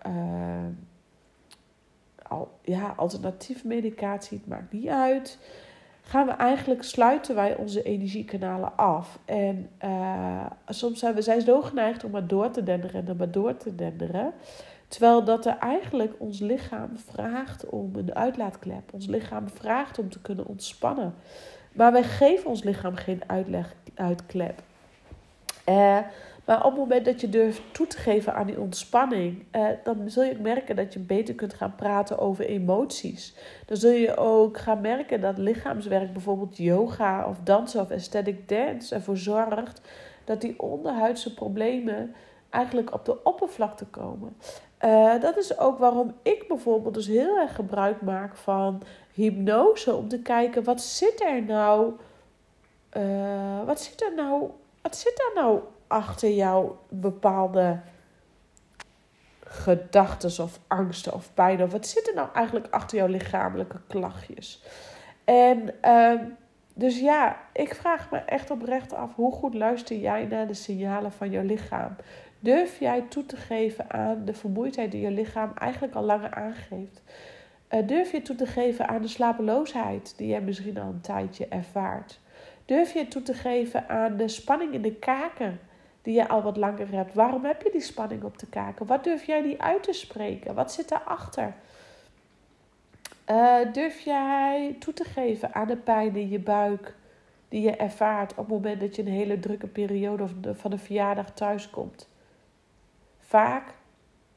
al, 2.22 2.58
ja, 2.62 2.94
alternatieve 2.96 3.66
medicatie, 3.66 4.38
het 4.38 4.46
maakt 4.46 4.72
niet 4.72 4.88
uit 4.88 5.38
gaan 6.04 6.26
we 6.26 6.32
eigenlijk 6.32 6.82
sluiten 6.82 7.34
wij 7.34 7.56
onze 7.56 7.82
energiekanalen 7.82 8.76
af. 8.76 9.18
En 9.24 9.70
uh, 9.84 10.46
soms 10.68 10.98
zijn 10.98 11.14
we 11.14 11.22
zijn 11.22 11.40
zo 11.40 11.62
geneigd 11.62 12.04
om 12.04 12.10
maar 12.10 12.26
door 12.26 12.50
te 12.50 12.62
denderen 12.62 13.06
en 13.06 13.16
maar 13.16 13.30
door 13.30 13.56
te 13.56 13.74
denderen. 13.74 14.32
Terwijl 14.88 15.24
dat 15.24 15.46
er 15.46 15.56
eigenlijk 15.58 16.14
ons 16.18 16.40
lichaam 16.40 16.90
vraagt 17.10 17.66
om 17.66 17.90
een 17.94 18.14
uitlaatklep. 18.14 18.92
Ons 18.92 19.06
lichaam 19.06 19.48
vraagt 19.48 19.98
om 19.98 20.10
te 20.10 20.20
kunnen 20.20 20.46
ontspannen. 20.46 21.14
Maar 21.72 21.92
wij 21.92 22.02
geven 22.02 22.50
ons 22.50 22.62
lichaam 22.62 22.94
geen 22.94 23.22
uitleg, 23.26 23.74
uitklep. 23.94 24.62
Uh, 25.68 25.98
maar 26.44 26.64
op 26.64 26.70
het 26.70 26.80
moment 26.80 27.04
dat 27.04 27.20
je 27.20 27.28
durft 27.28 27.62
toe 27.72 27.86
te 27.86 27.96
geven 27.98 28.34
aan 28.34 28.46
die 28.46 28.60
ontspanning, 28.60 29.44
eh, 29.50 29.66
dan 29.84 30.10
zul 30.10 30.22
je 30.22 30.38
merken 30.40 30.76
dat 30.76 30.92
je 30.92 30.98
beter 30.98 31.34
kunt 31.34 31.54
gaan 31.54 31.74
praten 31.74 32.18
over 32.18 32.44
emoties. 32.44 33.34
Dan 33.66 33.76
zul 33.76 33.90
je 33.90 34.16
ook 34.16 34.58
gaan 34.58 34.80
merken 34.80 35.20
dat 35.20 35.38
lichaamswerk, 35.38 36.12
bijvoorbeeld 36.12 36.56
yoga 36.56 37.26
of 37.28 37.36
dansen 37.44 37.80
of 37.80 37.90
aesthetic 37.90 38.48
dance, 38.48 38.94
ervoor 38.94 39.16
zorgt 39.16 39.80
dat 40.24 40.40
die 40.40 40.60
onderhuidse 40.60 41.34
problemen 41.34 42.14
eigenlijk 42.50 42.94
op 42.94 43.04
de 43.04 43.24
oppervlakte 43.24 43.84
komen. 43.84 44.36
Uh, 44.84 45.20
dat 45.20 45.36
is 45.36 45.58
ook 45.58 45.78
waarom 45.78 46.14
ik 46.22 46.44
bijvoorbeeld 46.48 46.94
dus 46.94 47.06
heel 47.06 47.38
erg 47.38 47.54
gebruik 47.54 48.00
maak 48.00 48.36
van 48.36 48.82
hypnose. 49.12 49.94
Om 49.94 50.08
te 50.08 50.18
kijken, 50.18 50.64
wat 50.64 50.80
zit 50.80 51.22
er 51.22 51.42
nou... 51.42 51.92
Uh, 52.96 53.64
wat 53.66 53.80
zit 53.80 54.02
er 54.02 54.14
nou... 54.14 54.50
Wat 54.82 54.96
zit 54.96 55.18
er 55.18 55.42
nou 55.42 55.60
achter 55.94 56.30
jouw 56.30 56.78
bepaalde 56.88 57.80
gedachten 59.40 60.44
of 60.44 60.60
angsten 60.66 61.14
of 61.14 61.34
pijn? 61.34 61.62
Of 61.62 61.72
wat 61.72 61.86
zit 61.86 62.08
er 62.08 62.14
nou 62.14 62.28
eigenlijk 62.34 62.66
achter 62.70 62.98
jouw 62.98 63.06
lichamelijke 63.06 63.80
klachtjes? 63.86 64.62
En 65.24 65.74
uh, 65.84 66.20
dus 66.74 67.00
ja, 67.00 67.36
ik 67.52 67.74
vraag 67.74 68.10
me 68.10 68.18
echt 68.18 68.50
oprecht 68.50 68.94
af: 68.94 69.14
hoe 69.14 69.32
goed 69.32 69.54
luister 69.54 69.96
jij 69.96 70.24
naar 70.24 70.46
de 70.46 70.54
signalen 70.54 71.12
van 71.12 71.30
jouw 71.30 71.44
lichaam? 71.44 71.96
Durf 72.40 72.78
jij 72.78 73.00
toe 73.08 73.26
te 73.26 73.36
geven 73.36 73.90
aan 73.90 74.24
de 74.24 74.34
vermoeidheid 74.34 74.90
die 74.90 75.00
je 75.00 75.10
lichaam 75.10 75.52
eigenlijk 75.54 75.94
al 75.94 76.04
langer 76.04 76.34
aangeeft? 76.34 77.02
Uh, 77.70 77.86
durf 77.86 78.12
je 78.12 78.22
toe 78.22 78.36
te 78.36 78.46
geven 78.46 78.88
aan 78.88 79.02
de 79.02 79.08
slapeloosheid 79.08 80.14
die 80.16 80.28
jij 80.28 80.40
misschien 80.40 80.78
al 80.78 80.88
een 80.88 81.00
tijdje 81.00 81.48
ervaart? 81.48 82.20
Durf 82.64 82.92
je 82.92 83.08
toe 83.08 83.22
te 83.22 83.34
geven 83.34 83.88
aan 83.88 84.16
de 84.16 84.28
spanning 84.28 84.72
in 84.72 84.82
de 84.82 84.94
kaken 84.94 85.60
die 86.04 86.14
je 86.14 86.28
al 86.28 86.42
wat 86.42 86.56
langer 86.56 86.90
hebt. 86.90 87.14
Waarom 87.14 87.44
heb 87.44 87.62
je 87.62 87.70
die 87.70 87.80
spanning 87.80 88.22
op 88.22 88.38
de 88.38 88.46
kaken? 88.46 88.86
Wat 88.86 89.04
durf 89.04 89.24
jij 89.24 89.40
niet 89.40 89.58
uit 89.58 89.82
te 89.82 89.92
spreken? 89.92 90.54
Wat 90.54 90.72
zit 90.72 90.88
daarachter? 90.88 91.54
Uh, 93.30 93.72
durf 93.72 94.00
jij 94.00 94.76
toe 94.78 94.94
te 94.94 95.04
geven 95.04 95.54
aan 95.54 95.66
de 95.66 95.76
pijn 95.76 96.16
in 96.16 96.28
je 96.28 96.38
buik 96.38 96.94
die 97.48 97.62
je 97.62 97.76
ervaart 97.76 98.30
op 98.30 98.36
het 98.36 98.48
moment 98.48 98.80
dat 98.80 98.96
je 98.96 99.02
een 99.02 99.08
hele 99.08 99.38
drukke 99.38 99.66
periode 99.66 100.26
van 100.52 100.70
de 100.70 100.78
verjaardag 100.78 101.30
thuis 101.30 101.70
komt? 101.70 102.08
Vaak 103.18 103.74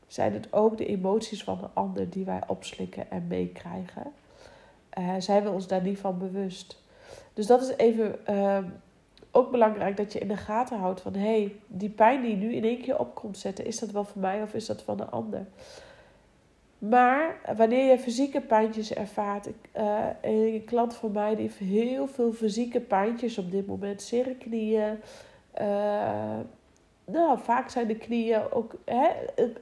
zijn 0.08 0.34
het 0.34 0.54
ook 0.54 0.78
de 0.78 0.86
emoties 0.86 1.44
van 1.44 1.58
de 1.58 1.70
ander 1.74 2.10
die 2.10 2.26
wij 2.26 2.42
opslikken 2.48 3.12
en 3.12 3.28
meekrijgen. 3.28 4.14
Uh, 5.00 5.14
zijn 5.18 5.44
we 5.44 5.50
ons 5.50 5.68
daar 5.68 5.82
niet 5.82 6.00
van 6.00 6.18
bewust? 6.18 6.82
Dus 7.34 7.46
dat 7.46 7.62
is 7.62 7.76
even 7.76 8.20
uh, 8.30 8.58
ook 9.38 9.52
belangrijk 9.52 9.98
dat 9.98 10.14
je 10.14 10.20
in 10.20 10.28
de 10.28 10.38
gaten 10.38 10.78
houdt 10.78 11.02
van... 11.02 11.14
hé, 11.14 11.20
hey, 11.20 11.56
die 11.68 11.90
pijn 11.90 12.22
die 12.22 12.36
nu 12.36 12.54
in 12.54 12.64
één 12.64 12.82
keer 12.82 13.00
op 13.00 13.16
komt 13.16 13.38
zetten... 13.38 13.66
is 13.66 13.80
dat 13.80 13.92
wel 13.92 14.04
van 14.04 14.22
mij 14.22 14.42
of 14.42 14.54
is 14.54 14.66
dat 14.66 14.82
van 14.82 14.98
de 14.98 15.06
ander? 15.06 15.46
Maar 16.78 17.36
wanneer 17.56 17.92
je 17.92 18.00
fysieke 18.00 18.42
pijntjes 18.42 18.94
ervaart... 18.94 19.48
Uh, 19.78 20.06
een 20.22 20.64
klant 20.66 20.96
van 20.96 21.12
mij 21.12 21.36
die 21.36 21.42
heeft 21.42 21.58
heel 21.58 22.08
veel 22.08 22.32
fysieke 22.32 22.80
pijntjes 22.80 23.38
op 23.38 23.52
dit 23.52 23.68
moment. 23.68 24.02
Zere 24.02 24.36
knieën... 24.36 25.00
Uh, 25.62 26.40
nou, 27.06 27.40
vaak 27.40 27.70
zijn 27.70 27.88
de 27.88 27.96
knieën 27.96 28.52
ook... 28.52 28.76
Hè, 28.86 29.08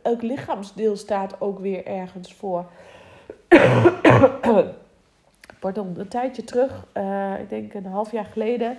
elk 0.02 0.22
lichaamsdeel 0.22 0.96
staat 0.96 1.42
ook 1.42 1.60
weer 1.60 1.86
ergens 1.86 2.34
voor. 2.34 2.66
Pardon, 5.60 5.96
een 5.98 6.08
tijdje 6.08 6.44
terug, 6.44 6.88
ik 7.40 7.50
denk 7.50 7.74
een 7.74 7.86
half 7.86 8.12
jaar 8.12 8.26
geleden 8.26 8.78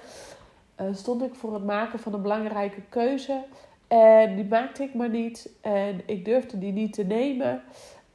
stond 0.93 1.23
ik 1.23 1.35
voor 1.35 1.55
het 1.55 1.65
maken 1.65 1.99
van 1.99 2.15
een 2.15 2.23
belangrijke 2.23 2.81
keuze. 2.89 3.43
En 3.89 4.37
die 4.37 4.45
maakte 4.45 4.83
ik 4.83 4.95
maar 4.95 5.09
niet. 5.09 5.51
En 5.61 6.01
ik 6.07 6.25
durfde 6.25 6.59
die 6.59 6.73
niet 6.73 6.93
te 6.93 7.05
nemen. 7.05 7.63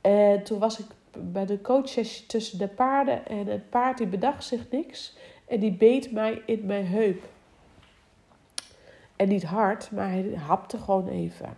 En 0.02 0.44
toen 0.44 0.60
was 0.60 0.80
ik 0.80 0.86
bij 1.18 1.46
de 1.46 1.62
coachsessie 1.62 2.26
tussen 2.26 2.58
de 2.58 2.68
paarden. 2.68 3.28
En 3.28 3.48
het 3.48 3.70
paard 3.70 3.98
die 3.98 4.08
bedacht 4.08 4.44
zich 4.44 4.70
niks. 4.70 5.18
En 5.48 5.60
die 5.60 5.72
beet 5.72 6.12
mij 6.12 6.42
in 6.46 6.66
mijn 6.66 6.86
heup. 6.86 7.24
En 9.16 9.28
niet 9.28 9.44
hard, 9.44 9.92
maar 9.92 10.10
hij 10.10 10.34
hapte 10.36 10.78
gewoon 10.78 11.08
even. 11.08 11.58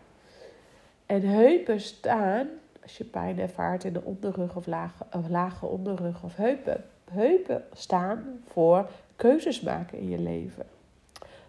En 1.06 1.22
heupen 1.22 1.82
staan, 1.82 2.48
als 2.82 2.98
je 2.98 3.04
pijn 3.04 3.40
ervaart 3.40 3.84
in 3.84 3.94
de 3.94 4.04
onderrug 4.04 4.56
of 4.56 4.66
lage, 4.66 5.06
of 5.12 5.30
lage 5.30 5.66
onderrug 5.66 6.24
of 6.24 6.36
heupen. 6.36 6.86
Heupen 7.12 7.64
staan 7.74 8.44
voor 8.48 8.90
keuzes 9.16 9.62
maken 9.62 9.98
in 9.98 10.10
je 10.10 10.20
leven. 10.20 10.66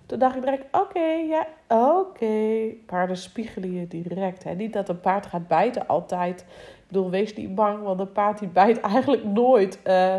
Toen 0.07 0.19
dacht 0.19 0.37
ik 0.37 0.43
direct, 0.43 0.65
oké, 0.73 1.09
ja, 1.29 1.47
oké. 1.69 2.67
Paarden 2.87 3.17
spiegelen 3.17 3.73
je 3.73 3.89
direct. 3.89 4.45
Hè? 4.45 4.55
Niet 4.55 4.73
dat 4.73 4.89
een 4.89 5.01
paard 5.01 5.27
gaat 5.27 5.49
bijten 5.49 5.87
altijd. 5.87 6.41
Ik 6.41 6.85
bedoel, 6.89 7.11
wees 7.11 7.35
niet 7.35 7.55
bang, 7.55 7.83
want 7.83 8.01
een 8.01 8.13
paard 8.13 8.39
die 8.39 8.49
bijt 8.49 8.81
eigenlijk 8.81 9.25
nooit 9.25 9.79
uh, 9.87 10.15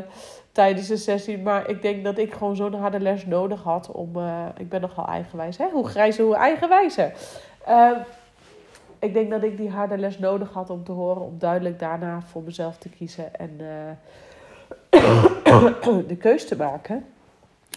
tijdens 0.51 0.89
een 0.89 0.97
sessie. 0.97 1.37
Maar 1.37 1.69
ik 1.69 1.81
denk 1.81 2.03
dat 2.03 2.17
ik 2.17 2.33
gewoon 2.33 2.55
zo'n 2.55 2.73
harde 2.73 2.99
les 2.99 3.25
nodig 3.25 3.63
had 3.63 3.91
om... 3.91 4.17
Uh, 4.17 4.45
ik 4.57 4.69
ben 4.69 4.81
nogal 4.81 5.07
eigenwijs, 5.07 5.57
hè? 5.57 5.69
Hoe 5.71 5.87
grijze, 5.87 6.21
hoe 6.21 6.35
eigenwijzer. 6.35 7.13
Uh, 7.67 7.91
ik 8.99 9.13
denk 9.13 9.29
dat 9.29 9.43
ik 9.43 9.57
die 9.57 9.69
harde 9.69 9.97
les 9.97 10.19
nodig 10.19 10.53
had 10.53 10.69
om 10.69 10.83
te 10.83 10.91
horen... 10.91 11.21
om 11.21 11.37
duidelijk 11.39 11.79
daarna 11.79 12.21
voor 12.21 12.43
mezelf 12.43 12.77
te 12.77 12.89
kiezen 12.89 13.35
en 13.35 13.57
de 16.07 16.17
keus 16.19 16.47
te 16.47 16.55
maken... 16.55 17.05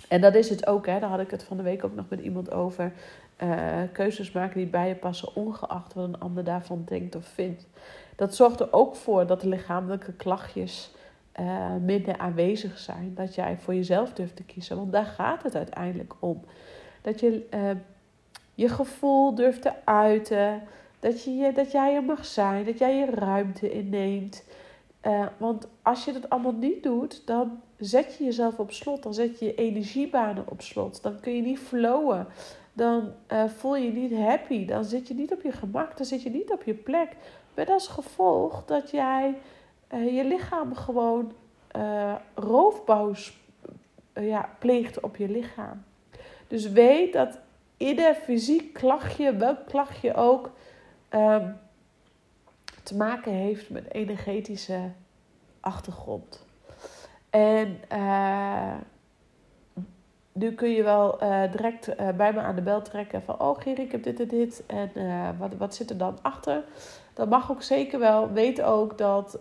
En 0.08 0.20
dat 0.20 0.34
is 0.34 0.48
het 0.48 0.66
ook, 0.66 0.86
hè. 0.86 1.00
daar 1.00 1.10
had 1.10 1.20
ik 1.20 1.30
het 1.30 1.44
van 1.44 1.56
de 1.56 1.62
week 1.62 1.84
ook 1.84 1.94
nog 1.94 2.04
met 2.08 2.20
iemand 2.20 2.52
over. 2.52 2.92
Uh, 3.42 3.82
keuzes 3.92 4.32
maken 4.32 4.56
die 4.56 4.66
bij 4.66 4.88
je 4.88 4.94
passen, 4.94 5.34
ongeacht 5.34 5.94
wat 5.94 6.04
een 6.04 6.20
ander 6.20 6.44
daarvan 6.44 6.82
denkt 6.84 7.14
of 7.14 7.26
vindt. 7.26 7.66
Dat 8.16 8.34
zorgt 8.34 8.60
er 8.60 8.72
ook 8.72 8.96
voor 8.96 9.26
dat 9.26 9.40
de 9.40 9.48
lichamelijke 9.48 10.12
klachtjes 10.12 10.90
uh, 11.40 11.74
minder 11.82 12.18
aanwezig 12.18 12.78
zijn. 12.78 13.14
Dat 13.14 13.34
jij 13.34 13.56
voor 13.58 13.74
jezelf 13.74 14.12
durft 14.12 14.36
te 14.36 14.44
kiezen, 14.44 14.76
want 14.76 14.92
daar 14.92 15.04
gaat 15.04 15.42
het 15.42 15.56
uiteindelijk 15.56 16.14
om. 16.18 16.44
Dat 17.02 17.20
je 17.20 17.46
uh, 17.54 17.70
je 18.54 18.68
gevoel 18.68 19.34
durft 19.34 19.62
te 19.62 19.72
uiten, 19.84 20.62
dat, 21.00 21.24
je, 21.24 21.52
dat 21.54 21.72
jij 21.72 21.94
er 21.94 22.02
mag 22.02 22.24
zijn, 22.24 22.64
dat 22.64 22.78
jij 22.78 22.96
je 22.96 23.10
ruimte 23.10 23.72
inneemt. 23.72 24.44
Want 25.36 25.68
als 25.82 26.04
je 26.04 26.12
dat 26.12 26.30
allemaal 26.30 26.52
niet 26.52 26.82
doet, 26.82 27.26
dan 27.26 27.60
zet 27.78 28.14
je 28.14 28.24
jezelf 28.24 28.58
op 28.58 28.72
slot. 28.72 29.02
Dan 29.02 29.14
zet 29.14 29.38
je 29.38 29.44
je 29.44 29.54
energiebanen 29.54 30.44
op 30.48 30.60
slot. 30.60 31.02
Dan 31.02 31.20
kun 31.20 31.36
je 31.36 31.42
niet 31.42 31.58
flowen. 31.58 32.26
Dan 32.72 33.12
uh, 33.32 33.44
voel 33.48 33.76
je 33.76 33.92
niet 33.92 34.16
happy. 34.16 34.66
Dan 34.66 34.84
zit 34.84 35.08
je 35.08 35.14
niet 35.14 35.32
op 35.32 35.42
je 35.42 35.52
gemak. 35.52 35.96
Dan 35.96 36.06
zit 36.06 36.22
je 36.22 36.30
niet 36.30 36.52
op 36.52 36.62
je 36.62 36.74
plek. 36.74 37.16
Met 37.54 37.70
als 37.70 37.88
gevolg 37.88 38.64
dat 38.64 38.90
jij 38.90 39.38
uh, 39.94 40.16
je 40.16 40.24
lichaam 40.24 40.74
gewoon 40.74 41.32
roofbouw 42.34 43.12
ja, 44.14 44.48
pleegt 44.58 45.00
op 45.00 45.16
je 45.16 45.28
lichaam. 45.28 45.84
Dus 46.48 46.70
weet 46.70 47.12
dat 47.12 47.38
ieder 47.76 48.14
fysiek 48.14 48.72
klachtje, 48.72 49.36
welk 49.36 49.66
klachtje 49.66 50.14
ook, 50.14 50.50
um, 51.10 51.56
te 52.88 52.96
maken 52.96 53.32
heeft 53.32 53.70
met 53.70 53.92
energetische 53.92 54.90
achtergrond. 55.60 56.46
En 57.30 57.80
uh, 57.92 58.74
nu 60.32 60.52
kun 60.52 60.70
je 60.70 60.82
wel 60.82 61.22
uh, 61.22 61.50
direct 61.50 61.88
uh, 61.88 62.08
bij 62.10 62.32
me 62.32 62.40
aan 62.40 62.54
de 62.54 62.62
bel 62.62 62.82
trekken 62.82 63.22
van... 63.22 63.40
oh 63.40 63.60
Geri, 63.60 63.82
ik 63.82 63.92
heb 63.92 64.02
dit 64.02 64.20
en 64.20 64.28
dit 64.28 64.66
en 64.66 64.90
wat, 65.38 65.54
wat 65.56 65.74
zit 65.74 65.90
er 65.90 65.98
dan 65.98 66.18
achter? 66.22 66.64
Dat 67.14 67.28
mag 67.28 67.50
ook 67.50 67.62
zeker 67.62 67.98
wel. 67.98 68.32
Weet 68.32 68.62
ook 68.62 68.98
dat 68.98 69.38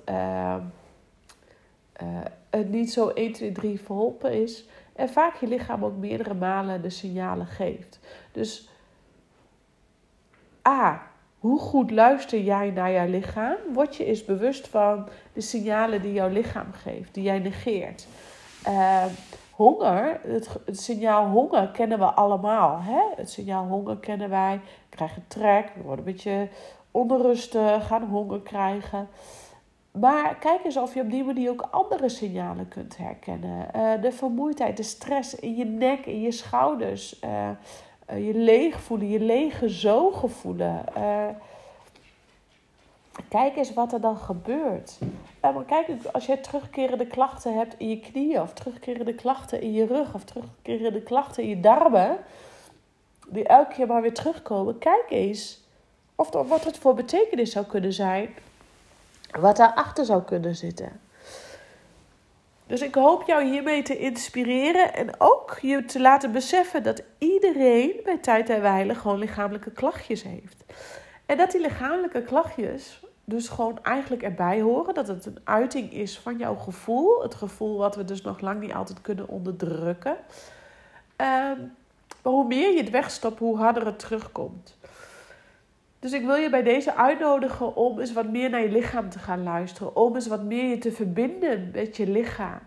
het 2.49 2.69
niet 2.69 2.91
zo 2.91 3.07
1, 3.07 3.33
2, 3.33 3.51
3 3.51 3.81
verholpen 3.81 4.41
is. 4.41 4.65
En 4.95 5.09
vaak 5.09 5.35
je 5.35 5.47
lichaam 5.47 5.85
ook 5.85 5.97
meerdere 5.97 6.33
malen 6.33 6.81
de 6.81 6.89
signalen 6.89 7.47
geeft. 7.47 7.99
Dus 8.31 8.69
A, 10.67 11.11
hoe 11.39 11.59
goed 11.59 11.91
luister 11.91 12.41
jij 12.41 12.69
naar 12.69 12.91
jouw 12.91 13.07
lichaam? 13.07 13.55
Word 13.73 13.95
je 13.95 14.05
eens 14.05 14.25
bewust 14.25 14.67
van 14.67 15.07
de 15.33 15.41
signalen 15.41 16.01
die 16.01 16.13
jouw 16.13 16.29
lichaam 16.29 16.71
geeft, 16.71 17.13
die 17.13 17.23
jij 17.23 17.39
negeert. 17.39 18.07
Uh, 18.67 19.05
honger, 19.51 20.19
het, 20.23 20.49
signaal 20.65 21.29
honger 21.29 21.69
kennen 21.69 21.99
we 21.99 22.05
allemaal. 22.05 22.79
Hè? 22.81 23.01
Het 23.15 23.29
signaal 23.29 23.65
honger 23.65 23.97
kennen 23.97 24.29
wij. 24.29 24.59
We 24.89 24.95
krijgen 24.95 25.23
trek, 25.27 25.71
we 25.75 25.81
worden 25.81 26.05
een 26.05 26.13
beetje 26.13 26.47
onrustig, 26.91 27.87
gaan 27.87 28.03
honger 28.03 28.41
krijgen. 28.41 29.07
Maar 29.91 30.35
kijk 30.35 30.63
eens 30.63 30.77
of 30.77 30.93
je 30.93 31.01
op 31.01 31.11
die 31.11 31.23
manier 31.23 31.49
ook 31.49 31.67
andere 31.71 32.09
signalen 32.09 32.67
kunt 32.67 32.97
herkennen. 32.97 33.67
Uh, 33.75 34.01
de 34.01 34.11
vermoeidheid, 34.11 34.77
de 34.77 34.83
stress 34.83 35.35
in 35.35 35.55
je 35.55 35.65
nek, 35.65 36.05
in 36.05 36.21
je 36.21 36.31
schouders. 36.31 37.21
Uh, 37.23 37.49
je 38.15 38.33
leeg 38.33 38.79
voelen, 38.79 39.09
je 39.09 39.19
lege 39.19 39.69
zogen 39.69 40.29
voelen. 40.29 40.83
Uh, 40.97 41.27
kijk 43.29 43.55
eens 43.55 43.73
wat 43.73 43.93
er 43.93 44.01
dan 44.01 44.17
gebeurt. 44.17 44.97
Uh, 45.01 45.55
maar 45.55 45.65
kijk, 45.65 45.89
als 46.11 46.25
jij 46.25 46.37
terugkerende 46.37 47.07
klachten 47.07 47.57
hebt 47.57 47.75
in 47.77 47.89
je 47.89 47.99
knieën, 47.99 48.41
of 48.41 48.53
terugkerende 48.53 49.13
klachten 49.13 49.61
in 49.61 49.73
je 49.73 49.85
rug, 49.85 50.13
of 50.13 50.23
terugkerende 50.23 51.01
klachten 51.01 51.43
in 51.43 51.49
je 51.49 51.59
darmen, 51.59 52.17
die 53.27 53.47
elke 53.47 53.73
keer 53.73 53.87
maar 53.87 54.01
weer 54.01 54.13
terugkomen, 54.13 54.77
kijk 54.77 55.05
eens 55.09 55.65
of 56.15 56.29
wat 56.47 56.63
het 56.63 56.77
voor 56.77 56.93
betekenis 56.93 57.51
zou 57.51 57.65
kunnen 57.65 57.93
zijn, 57.93 58.29
wat 59.39 59.57
daarachter 59.57 60.05
zou 60.05 60.23
kunnen 60.23 60.55
zitten. 60.55 60.99
Dus 62.67 62.81
ik 62.81 62.95
hoop 62.95 63.23
jou 63.27 63.43
hiermee 63.43 63.81
te 63.81 63.97
inspireren 63.97 64.93
en 64.93 65.09
ook 65.17 65.57
je 65.61 65.85
te 65.85 65.99
laten 66.01 66.31
beseffen 66.31 66.83
dat 66.83 67.03
iedereen 67.17 67.99
bij 68.03 68.17
tijd 68.17 68.49
en 68.49 68.61
wijle 68.61 68.95
gewoon 68.95 69.19
lichamelijke 69.19 69.71
klachtjes 69.71 70.23
heeft. 70.23 70.63
En 71.25 71.37
dat 71.37 71.51
die 71.51 71.61
lichamelijke 71.61 72.21
klachtjes 72.21 73.01
dus 73.23 73.47
gewoon 73.49 73.79
eigenlijk 73.83 74.23
erbij 74.23 74.61
horen. 74.61 74.93
Dat 74.93 75.07
het 75.07 75.25
een 75.25 75.39
uiting 75.43 75.93
is 75.93 76.19
van 76.19 76.37
jouw 76.37 76.55
gevoel. 76.55 77.21
Het 77.21 77.35
gevoel 77.35 77.77
wat 77.77 77.95
we 77.95 78.05
dus 78.05 78.21
nog 78.21 78.39
lang 78.39 78.59
niet 78.59 78.73
altijd 78.73 79.01
kunnen 79.01 79.27
onderdrukken. 79.27 80.17
Um, 81.17 81.75
maar 82.21 82.33
hoe 82.33 82.47
meer 82.47 82.71
je 82.71 82.79
het 82.81 82.89
wegstopt, 82.89 83.39
hoe 83.39 83.57
harder 83.57 83.85
het 83.85 83.99
terugkomt. 83.99 84.76
Dus 85.99 86.13
ik 86.13 86.25
wil 86.25 86.35
je 86.35 86.49
bij 86.49 86.63
deze 86.63 86.95
uitnodigen 86.95 87.75
om 87.75 87.99
eens 87.99 88.13
wat 88.13 88.29
meer 88.29 88.49
naar 88.49 88.61
je 88.61 88.71
lichaam 88.71 89.09
te 89.09 89.19
gaan 89.19 89.43
luisteren. 89.43 89.95
Om 89.95 90.15
eens 90.15 90.27
wat 90.27 90.43
meer 90.43 90.69
je 90.69 90.77
te 90.77 90.91
verbinden 90.91 91.71
met 91.73 91.97
je 91.97 92.07
lichaam. 92.07 92.59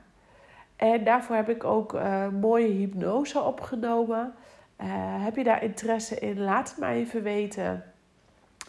En 0.77 1.05
daarvoor 1.05 1.37
heb 1.37 1.49
ik 1.49 1.65
ook 1.65 1.95
uh, 1.95 2.29
mooie 2.29 2.67
hypnose 2.67 3.41
opgenomen. 3.41 4.35
Uh, 4.81 4.87
heb 5.25 5.37
je 5.37 5.45
daar 5.45 5.63
interesse 5.63 6.19
in? 6.19 6.41
Laat 6.41 6.69
het 6.69 6.79
mij 6.79 6.97
even 6.97 7.23
weten. 7.23 7.85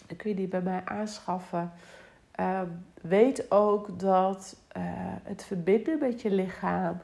Dan 0.07 0.17
kun 0.17 0.29
je 0.29 0.35
die 0.35 0.47
bij 0.47 0.61
mij 0.61 0.81
aanschaffen. 0.85 1.71
Uh, 2.39 2.61
weet 3.01 3.51
ook 3.51 3.99
dat 3.99 4.55
uh, 4.77 4.83
het 5.23 5.45
verbinden 5.45 5.99
met 5.99 6.21
je 6.21 6.31
lichaam 6.31 6.99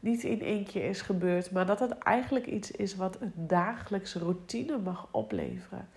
niet 0.00 0.22
in 0.22 0.42
één 0.42 0.64
keer 0.64 0.88
is 0.88 1.00
gebeurd, 1.00 1.50
maar 1.50 1.66
dat 1.66 1.80
het 1.80 1.98
eigenlijk 1.98 2.46
iets 2.46 2.70
is 2.70 2.96
wat 2.96 3.20
een 3.20 3.32
dagelijkse 3.34 4.18
routine 4.18 4.78
mag 4.78 5.08
opleveren. 5.10 5.88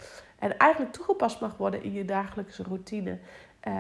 En 0.45 0.57
eigenlijk 0.57 0.91
toegepast 0.91 1.39
mag 1.39 1.57
worden 1.57 1.83
in 1.83 1.93
je 1.93 2.05
dagelijkse 2.05 2.63
routine. 2.63 3.17
Uh, 3.67 3.73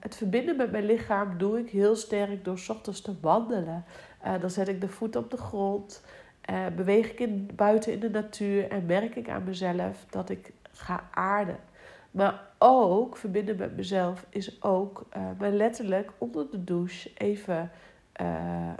het 0.00 0.16
verbinden 0.16 0.56
met 0.56 0.70
mijn 0.70 0.84
lichaam 0.84 1.38
doe 1.38 1.58
ik 1.58 1.70
heel 1.70 1.96
sterk 1.96 2.44
door 2.44 2.64
ochtends 2.68 3.00
te 3.00 3.14
wandelen. 3.20 3.84
Uh, 4.24 4.40
dan 4.40 4.50
zet 4.50 4.68
ik 4.68 4.80
de 4.80 4.88
voet 4.88 5.16
op 5.16 5.30
de 5.30 5.36
grond, 5.36 6.04
uh, 6.50 6.66
beweeg 6.76 7.14
ik 7.14 7.56
buiten 7.56 7.92
in 7.92 8.00
de 8.00 8.10
natuur 8.10 8.70
en 8.70 8.86
merk 8.86 9.16
ik 9.16 9.28
aan 9.28 9.44
mezelf 9.44 10.04
dat 10.08 10.30
ik 10.30 10.52
ga 10.72 11.08
aarden. 11.10 11.58
Maar 12.10 12.40
ook 12.58 13.16
verbinden 13.16 13.56
met 13.56 13.76
mezelf 13.76 14.26
is 14.28 14.62
ook 14.62 15.06
me 15.38 15.50
letterlijk 15.50 16.10
onder 16.18 16.50
de 16.50 16.64
douche 16.64 17.10
even 17.14 17.70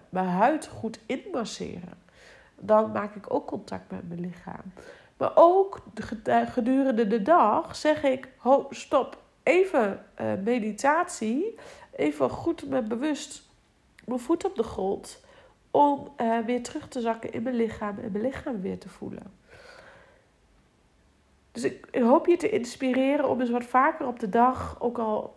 mijn 0.09 0.27
huid 0.27 0.67
goed 0.67 1.01
inmasseren. 1.07 1.99
Dan 2.59 2.93
maak 2.93 3.15
ik 3.15 3.35
ook 3.35 3.47
contact 3.47 3.91
met 3.91 4.09
mijn 4.09 4.21
lichaam. 4.21 4.73
Maar 5.21 5.33
ook 5.35 5.81
gedurende 6.27 7.07
de 7.07 7.23
dag 7.23 7.77
zeg 7.77 8.03
ik: 8.03 8.29
ho, 8.37 8.67
stop, 8.71 9.19
even 9.43 10.07
uh, 10.21 10.33
meditatie. 10.45 11.59
Even 11.97 12.31
goed 12.31 12.69
met 12.69 12.89
bewust 12.89 13.43
mijn 14.05 14.21
voet 14.21 14.45
op 14.45 14.57
de 14.57 14.63
grond. 14.63 15.25
Om 15.71 16.13
uh, 16.17 16.39
weer 16.39 16.63
terug 16.63 16.89
te 16.89 17.01
zakken 17.01 17.33
in 17.33 17.43
mijn 17.43 17.55
lichaam 17.55 17.99
en 17.99 18.13
mijn 18.13 18.25
lichaam 18.25 18.61
weer 18.61 18.79
te 18.79 18.89
voelen. 18.89 19.33
Dus 21.53 21.65
ik, 21.65 21.87
ik 21.91 22.03
hoop 22.03 22.27
je 22.27 22.37
te 22.37 22.51
inspireren 22.51 23.29
om 23.29 23.41
eens 23.41 23.51
wat 23.51 23.65
vaker 23.65 24.07
op 24.07 24.21
de 24.21 24.29
dag, 24.29 24.77
ook 24.79 24.99
al 24.99 25.35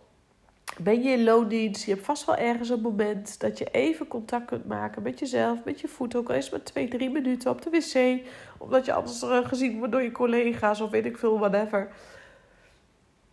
ben 0.80 1.04
je 1.04 1.10
in 1.10 1.24
loondienst, 1.24 1.84
je 1.84 1.92
hebt 1.92 2.06
vast 2.06 2.26
wel 2.26 2.36
ergens 2.36 2.70
een 2.70 2.82
moment 2.82 3.40
dat 3.40 3.58
je 3.58 3.66
even 3.66 4.08
contact 4.08 4.46
kunt 4.46 4.66
maken 4.66 5.02
met 5.02 5.20
jezelf, 5.20 5.64
met 5.64 5.80
je 5.80 5.88
voet, 5.88 6.16
ook 6.16 6.30
al 6.30 6.36
het 6.36 6.52
maar 6.52 6.64
twee, 6.64 6.88
drie 6.88 7.10
minuten 7.10 7.52
op 7.52 7.62
de 7.62 7.70
wc, 7.70 8.28
omdat 8.58 8.86
je 8.86 8.94
anders 8.94 9.24
uh, 9.24 9.48
gezien 9.48 9.78
wordt 9.78 9.92
door 9.92 10.02
je 10.02 10.12
collega's 10.12 10.82
of 10.82 10.90
weet 10.90 11.06
ik 11.06 11.18
veel, 11.18 11.40
whatever. 11.40 11.92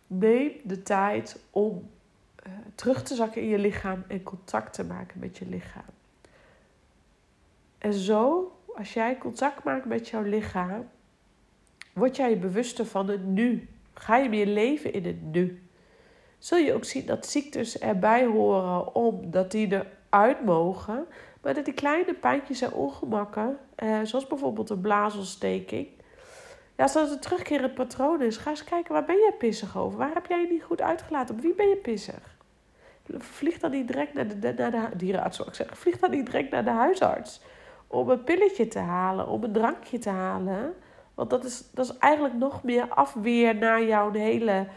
Neem 0.07 0.51
de 0.63 0.83
tijd 0.83 1.39
om 1.49 1.89
uh, 2.47 2.53
terug 2.75 3.03
te 3.03 3.15
zakken 3.15 3.41
in 3.41 3.47
je 3.47 3.59
lichaam 3.59 4.03
en 4.07 4.23
contact 4.23 4.73
te 4.73 4.83
maken 4.83 5.19
met 5.19 5.37
je 5.37 5.45
lichaam. 5.45 5.89
En 7.77 7.93
zo, 7.93 8.51
als 8.75 8.93
jij 8.93 9.17
contact 9.17 9.63
maakt 9.63 9.85
met 9.85 10.09
jouw 10.09 10.23
lichaam, 10.23 10.89
word 11.93 12.15
jij 12.15 12.29
je 12.29 12.37
bewuster 12.37 12.85
van 12.85 13.07
het 13.07 13.25
nu. 13.25 13.67
Ga 13.93 14.17
je 14.17 14.29
meer 14.29 14.45
leven 14.45 14.93
in 14.93 15.05
het 15.05 15.21
nu. 15.21 15.61
Zul 16.41 16.57
je 16.57 16.73
ook 16.73 16.85
zien 16.85 17.05
dat 17.05 17.25
ziektes 17.25 17.79
erbij 17.79 18.25
horen 18.25 18.95
omdat 18.95 19.51
die 19.51 19.83
eruit 20.09 20.45
mogen. 20.45 21.07
Maar 21.41 21.53
dat 21.53 21.65
die 21.65 21.73
kleine 21.73 22.13
pijntjes 22.13 22.61
en 22.61 22.73
ongemakken, 22.73 23.57
eh, 23.75 23.99
zoals 24.03 24.27
bijvoorbeeld 24.27 24.69
een 24.69 24.81
blaasontsteking. 24.81 25.87
Ja, 26.75 26.83
als 26.83 26.93
dat 26.93 27.11
een 27.11 27.19
terugkerend 27.19 27.73
patroon 27.73 28.21
is, 28.21 28.37
ga 28.37 28.49
eens 28.49 28.63
kijken 28.63 28.93
waar 28.93 29.05
ben 29.05 29.17
jij 29.17 29.33
pissig 29.37 29.77
over? 29.77 29.97
Waar 29.97 30.13
heb 30.13 30.25
jij 30.27 30.41
je 30.41 30.47
niet 30.47 30.63
goed 30.63 30.81
uitgelaten? 30.81 31.35
Op 31.35 31.41
wie 31.41 31.53
ben 31.53 31.69
je 31.69 31.75
pissig? 31.75 32.35
Vlieg 33.17 33.59
dan 33.59 33.71
niet 33.71 33.87
direct 33.87 34.13
naar 34.13 34.27
de, 34.27 34.53
naar 34.57 34.71
de 34.71 34.95
dierenarts, 34.95 35.37
zou 35.37 35.49
ik 35.49 35.55
zeggen. 35.55 35.77
Vlieg 35.77 35.99
dan 35.99 36.11
niet 36.11 36.25
direct 36.25 36.51
naar 36.51 36.63
de 36.63 36.69
huisarts. 36.69 37.41
Om 37.87 38.09
een 38.09 38.23
pilletje 38.23 38.67
te 38.67 38.79
halen, 38.79 39.27
om 39.27 39.43
een 39.43 39.51
drankje 39.51 39.97
te 39.97 40.09
halen. 40.09 40.73
Want 41.13 41.29
dat 41.29 41.43
is, 41.43 41.71
dat 41.73 41.85
is 41.85 41.97
eigenlijk 41.97 42.35
nog 42.35 42.63
meer 42.63 42.87
afweer 42.89 43.55
naar 43.55 43.83
jouw 43.83 44.11
hele 44.11 44.67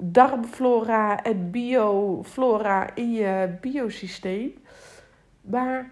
darmflora 0.00 1.22
en 1.22 1.50
bioflora 1.50 2.94
in 2.94 3.12
je 3.12 3.56
biosysteem. 3.60 4.64
Maar 5.40 5.90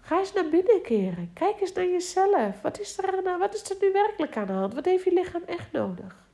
ga 0.00 0.18
eens 0.18 0.32
naar 0.32 0.48
binnen 0.48 0.82
keren. 0.82 1.30
Kijk 1.32 1.60
eens 1.60 1.72
naar 1.72 1.86
jezelf. 1.86 2.60
Wat 2.60 2.80
is 2.80 2.98
er, 2.98 3.26
aan, 3.26 3.38
wat 3.38 3.54
is 3.54 3.70
er 3.70 3.76
nu 3.80 3.92
werkelijk 3.92 4.36
aan 4.36 4.46
de 4.46 4.52
hand? 4.52 4.74
Wat 4.74 4.84
heeft 4.84 5.04
je 5.04 5.12
lichaam 5.12 5.42
echt 5.46 5.72
nodig? 5.72 6.26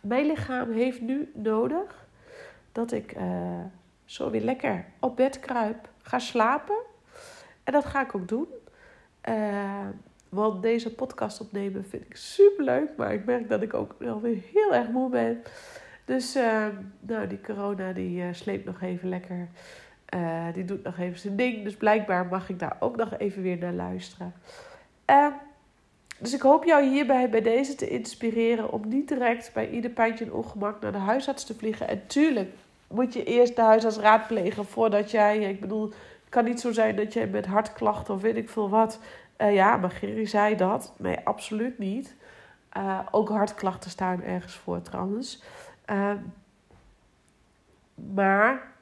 Mijn 0.00 0.26
lichaam 0.26 0.72
heeft 0.72 1.00
nu 1.00 1.30
nodig 1.34 2.06
dat 2.72 2.92
ik 2.92 3.16
uh, 3.16 3.64
zo 4.04 4.30
weer 4.30 4.40
lekker 4.40 4.84
op 5.00 5.16
bed 5.16 5.40
kruip, 5.40 5.88
ga 6.02 6.18
slapen. 6.18 6.76
En 7.64 7.72
dat 7.72 7.84
ga 7.84 8.00
ik 8.00 8.14
ook 8.14 8.28
doen. 8.28 8.48
Uh, 9.28 9.88
want 10.36 10.62
deze 10.62 10.94
podcast 10.94 11.40
opnemen 11.40 11.84
vind 11.84 12.04
ik 12.04 12.16
super 12.16 12.64
leuk. 12.64 12.88
Maar 12.96 13.12
ik 13.12 13.24
merk 13.24 13.48
dat 13.48 13.62
ik 13.62 13.74
ook 13.74 13.94
wel 13.98 14.20
weer 14.20 14.38
heel 14.52 14.74
erg 14.74 14.88
moe 14.88 15.10
ben. 15.10 15.42
Dus 16.04 16.36
uh, 16.36 16.66
nou, 17.00 17.26
die 17.26 17.40
corona 17.40 17.92
die 17.92 18.22
uh, 18.22 18.26
sleept 18.32 18.64
nog 18.64 18.82
even 18.82 19.08
lekker. 19.08 19.48
Uh, 20.14 20.44
die 20.54 20.64
doet 20.64 20.82
nog 20.82 20.98
even 20.98 21.18
zijn 21.18 21.36
ding. 21.36 21.64
Dus 21.64 21.76
blijkbaar 21.76 22.26
mag 22.26 22.48
ik 22.48 22.58
daar 22.58 22.76
ook 22.80 22.96
nog 22.96 23.18
even 23.18 23.42
weer 23.42 23.58
naar 23.58 23.72
luisteren. 23.72 24.34
Ehm, 25.04 25.32
dus 26.18 26.34
ik 26.34 26.40
hoop 26.40 26.64
jou 26.64 26.84
hierbij 26.88 27.30
bij 27.30 27.42
deze 27.42 27.74
te 27.74 27.88
inspireren 27.88 28.72
om 28.72 28.88
niet 28.88 29.08
direct 29.08 29.50
bij 29.54 29.70
ieder 29.70 29.90
pijntje 29.90 30.24
en 30.24 30.32
ongemak 30.32 30.80
naar 30.80 30.92
de 30.92 30.98
huisarts 30.98 31.44
te 31.44 31.54
vliegen. 31.54 31.88
En 31.88 32.06
tuurlijk 32.06 32.50
moet 32.88 33.12
je 33.12 33.24
eerst 33.24 33.56
de 33.56 33.62
huisarts 33.62 33.98
raadplegen 33.98 34.64
voordat 34.64 35.10
jij, 35.10 35.38
ik 35.38 35.60
bedoel, 35.60 35.84
het 35.84 36.28
kan 36.28 36.44
niet 36.44 36.60
zo 36.60 36.72
zijn 36.72 36.96
dat 36.96 37.12
jij 37.12 37.26
met 37.26 37.46
hartklachten 37.46 38.14
of 38.14 38.20
weet 38.20 38.36
ik 38.36 38.48
veel 38.48 38.68
wat 38.68 38.98
uh, 39.38 39.54
ja, 39.54 39.76
maar 39.76 39.90
Gerry 39.90 40.26
zei 40.26 40.56
dat. 40.56 40.94
Nee, 40.98 41.18
absoluut 41.24 41.78
niet. 41.78 42.16
Uh, 42.76 43.00
ook 43.10 43.28
hartklachten 43.28 43.90
staan 43.90 44.22
ergens 44.22 44.54
voor 44.54 44.82
trouwens. 44.82 45.42
Uh, 45.90 46.12
maar 47.94 48.72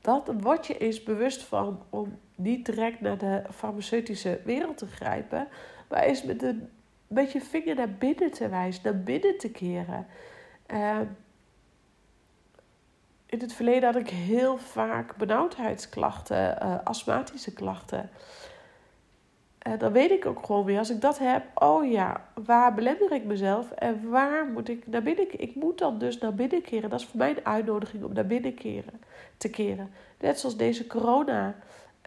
dat 0.00 0.30
word 0.40 0.66
je 0.66 0.78
eens 0.78 1.02
bewust 1.02 1.42
van 1.42 1.82
om 1.90 2.18
niet 2.34 2.66
direct 2.66 3.00
naar 3.00 3.18
de 3.18 3.42
farmaceutische 3.50 4.40
wereld 4.44 4.78
te 4.78 4.86
grijpen. 4.86 5.48
Maar 5.88 6.02
eens 6.02 6.22
met 6.22 6.42
een 6.42 6.68
beetje 7.06 7.40
vinger 7.40 7.74
naar 7.74 7.90
binnen 7.90 8.30
te 8.30 8.48
wijzen, 8.48 8.82
naar 8.84 9.02
binnen 9.02 9.38
te 9.38 9.50
keren. 9.50 10.06
in 13.26 13.40
het 13.40 13.52
verleden 13.52 13.92
had 13.92 14.00
ik 14.00 14.08
heel 14.08 14.58
vaak 14.58 15.16
benauwdheidsklachten, 15.16 16.84
astmatische 16.84 17.52
klachten. 17.52 18.10
Uh, 19.68 19.78
dan 19.78 19.92
weet 19.92 20.10
ik 20.10 20.26
ook 20.26 20.46
gewoon 20.46 20.64
weer, 20.64 20.78
als 20.78 20.90
ik 20.90 21.00
dat 21.00 21.18
heb, 21.18 21.42
oh 21.54 21.90
ja, 21.90 22.24
waar 22.44 22.74
belemmer 22.74 23.12
ik 23.12 23.24
mezelf 23.24 23.70
en 23.70 24.10
waar 24.10 24.46
moet 24.46 24.68
ik 24.68 24.86
naar 24.86 25.02
binnen 25.02 25.40
Ik 25.40 25.54
moet 25.54 25.78
dan 25.78 25.98
dus 25.98 26.18
naar 26.18 26.34
binnen 26.34 26.62
keren. 26.62 26.90
Dat 26.90 27.00
is 27.00 27.06
voor 27.06 27.18
mij 27.18 27.30
een 27.30 27.46
uitnodiging 27.46 28.04
om 28.04 28.12
naar 28.12 28.26
binnen 28.26 28.54
keren, 28.54 29.00
te 29.36 29.50
keren. 29.50 29.90
Net 30.20 30.38
zoals 30.38 30.56
deze 30.56 30.86
corona 30.86 31.54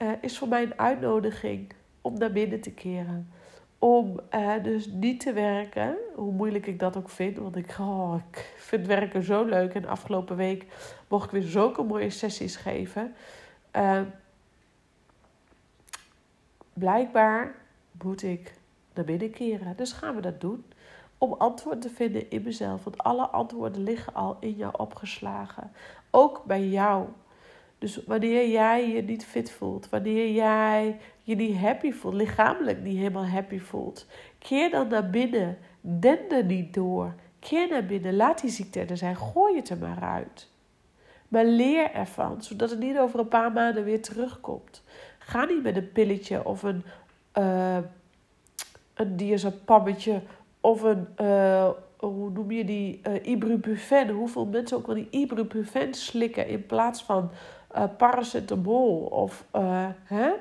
uh, 0.02 0.10
is 0.22 0.38
voor 0.38 0.48
mij 0.48 0.64
een 0.64 0.80
uitnodiging 0.80 1.74
om 2.02 2.18
naar 2.18 2.32
binnen 2.32 2.62
te 2.62 2.72
keren. 2.72 3.32
Om 3.80 4.20
uh, 4.36 4.54
dus 4.64 4.88
niet 4.88 5.20
te 5.20 5.34
werken, 5.34 5.96
hoe 6.16 6.32
moeilijk 6.32 6.68
ik 6.68 6.80
dat 6.80 6.98
ook 6.98 7.10
vind. 7.10 7.38
Want 7.38 7.56
ik, 7.56 7.76
oh, 7.80 8.16
ik 8.32 8.54
vind 8.58 8.88
werken 8.88 9.24
zo 9.24 9.46
leuk. 9.46 9.74
En 9.74 9.86
afgelopen 9.86 10.36
week 10.36 10.66
mocht 11.08 11.26
ik 11.26 11.32
weer 11.32 11.50
zulke 11.50 11.84
mooie 11.84 12.10
sessies 12.10 12.56
geven 12.56 13.14
blijkbaar 16.74 17.56
moet 18.04 18.24
ik 18.24 18.54
naar 18.94 19.06
binnen 19.06 19.32
keren. 19.32 19.78
Dus 19.78 19.92
gaan 19.92 20.16
we 20.16 20.22
dat 20.22 20.42
doen. 20.42 20.66
Om 21.18 21.34
antwoorden 21.34 21.82
te 21.82 21.90
vinden 21.90 22.30
in 22.30 22.42
mezelf. 22.42 22.84
Want 22.84 22.98
alle 22.98 23.28
antwoorden 23.28 23.84
liggen 23.84 24.14
al 24.14 24.38
in 24.40 24.56
jou 24.56 24.74
opgeslagen. 24.78 25.72
Ook 26.10 26.44
bij 26.46 26.68
jou. 26.68 27.08
Dus 27.82 28.04
wanneer 28.06 28.50
jij 28.50 28.90
je 28.90 29.02
niet 29.02 29.26
fit 29.26 29.52
voelt, 29.52 29.90
wanneer 29.90 30.32
jij 30.32 31.00
je 31.24 31.36
niet 31.36 31.58
happy 31.58 31.92
voelt, 31.92 32.14
lichamelijk 32.14 32.82
niet 32.82 32.98
helemaal 32.98 33.26
happy 33.26 33.60
voelt, 33.60 34.06
keer 34.40 34.70
dan 34.70 34.88
naar 34.88 35.10
binnen. 35.10 35.58
Den 35.82 36.30
er 36.30 36.46
niet 36.46 36.74
door. 36.74 37.14
Keer 37.40 37.68
naar 37.70 37.86
binnen. 37.86 38.16
Laat 38.16 38.42
die 38.42 38.50
ziekte 38.50 38.80
er 38.80 38.98
zijn. 38.98 39.18
Gooi 39.18 39.56
het 39.56 39.70
er 39.70 39.78
maar 39.78 40.02
uit. 40.02 40.50
Maar 41.28 41.46
leer 41.46 41.92
ervan, 41.92 42.42
zodat 42.42 42.70
het 42.70 42.80
niet 42.80 42.98
over 42.98 43.20
een 43.20 43.28
paar 43.28 43.52
maanden 43.52 43.84
weer 43.84 44.02
terugkomt. 44.02 44.84
Ga 45.24 45.46
niet 45.46 45.64
met 45.64 45.76
een 45.76 45.92
pilletje 45.92 46.46
of 46.46 46.64
een, 46.64 46.84
uh, 47.38 47.78
een 48.94 49.18
diazepammetje 49.18 50.22
of 50.60 50.82
een, 50.82 51.08
uh, 51.22 51.70
hoe 51.98 52.30
noem 52.30 52.52
je 52.52 52.66
die, 52.66 53.02
uh, 53.08 53.26
ibuprofen. 53.26 54.10
Hoeveel 54.10 54.46
mensen 54.46 54.78
ook 54.78 54.86
wel 54.86 54.96
die 54.96 55.08
ibuprofen 55.10 55.94
slikken 55.94 56.48
in 56.48 56.66
plaats 56.66 57.04
van 57.04 57.32
paracetamol 57.98 59.00
of, 59.06 59.46
hè? 60.04 60.32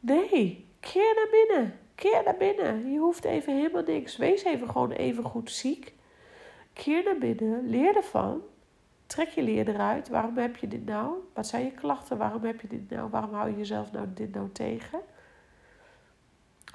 Nee, 0.00 0.66
keer 0.80 1.14
naar 1.14 1.28
binnen. 1.30 1.74
Keer 1.94 2.22
naar 2.24 2.36
binnen. 2.36 2.92
Je 2.92 2.98
hoeft 2.98 3.24
even 3.24 3.54
helemaal 3.56 3.82
niks. 3.82 4.16
Wees 4.16 4.44
even 4.44 4.70
gewoon 4.70 4.90
even 4.90 5.24
goed 5.24 5.50
ziek. 5.50 5.92
Keer 6.72 7.04
naar 7.04 7.18
binnen. 7.18 7.68
Leer 7.68 7.96
ervan. 7.96 8.42
Trek 9.12 9.28
je 9.28 9.42
leer 9.42 9.68
eruit. 9.68 10.08
Waarom 10.08 10.36
heb 10.36 10.56
je 10.56 10.68
dit 10.68 10.84
nou? 10.84 11.14
Wat 11.34 11.46
zijn 11.46 11.64
je 11.64 11.70
klachten? 11.70 12.18
Waarom 12.18 12.44
heb 12.44 12.60
je 12.60 12.68
dit 12.68 12.90
nou? 12.90 13.10
Waarom 13.10 13.34
hou 13.34 13.50
je 13.50 13.56
jezelf 13.56 13.92
nou 13.92 14.06
dit 14.14 14.34
nou 14.34 14.52
tegen? 14.52 15.00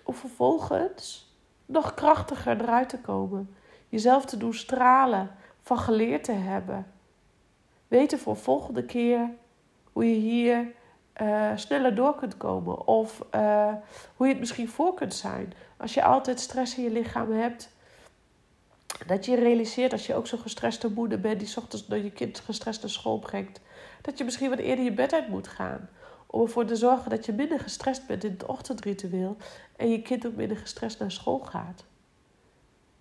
Of 0.04 0.18
vervolgens 0.18 1.34
nog 1.66 1.94
krachtiger 1.94 2.62
eruit 2.62 2.90
te 2.90 3.00
komen. 3.00 3.56
Jezelf 3.90 4.26
te 4.26 4.38
doen 4.38 4.54
stralen. 4.54 5.32
Van 5.62 5.78
geleerd 5.78 6.24
te 6.24 6.32
hebben. 6.32 6.92
Weten 7.88 8.20
voor 8.20 8.38
volgende 8.38 8.86
keer 8.86 9.30
hoe 9.94 10.10
je 10.10 10.20
hier 10.20 10.72
uh, 11.22 11.52
sneller 11.56 11.96
door 11.96 12.16
kunt 12.16 12.38
komen. 12.38 12.88
Of 12.88 13.26
uh, 13.36 13.74
hoe 14.16 14.28
je 14.28 14.32
het 14.32 14.42
misschien 14.42 14.70
voor 14.70 14.94
kunt 14.94 15.14
zijn. 15.14 15.54
Als 15.78 15.94
je 15.94 16.04
altijd 16.04 16.40
stress 16.40 16.78
in 16.78 16.84
je 16.84 16.92
lichaam 16.92 17.32
hebt 17.32 17.70
dat 19.06 19.26
je 19.26 19.36
realiseert 19.36 19.92
als 19.92 20.06
je 20.06 20.16
ook 20.16 20.28
zo'n 20.28 20.40
gestreste 20.40 20.92
moeder 20.92 21.20
bent 21.20 21.40
die 21.40 21.58
ochtends 21.58 21.88
door 21.88 21.98
je 21.98 22.12
kind 22.12 22.40
gestrest 22.40 22.82
naar 22.82 22.90
school 22.90 23.20
brengt, 23.20 23.60
dat 24.02 24.18
je 24.18 24.24
misschien 24.24 24.50
wat 24.50 24.60
eerder 24.60 24.86
je 24.86 24.94
bed 24.94 25.14
uit 25.14 25.28
moet 25.28 25.48
gaan. 25.48 25.90
Om 26.28 26.42
ervoor 26.42 26.66
te 26.66 26.76
zorgen 26.76 27.10
dat 27.10 27.26
je 27.26 27.34
minder 27.34 27.60
gestrest 27.60 28.08
bent 28.08 28.24
in 28.24 28.32
het 28.32 28.46
ochtendritueel 28.46 29.38
en 29.76 29.90
je 29.90 30.02
kind 30.02 30.28
ook 30.28 30.36
minder 30.36 30.58
gestrest 30.58 31.00
naar 31.00 31.12
school 31.12 31.40
gaat. 31.40 31.86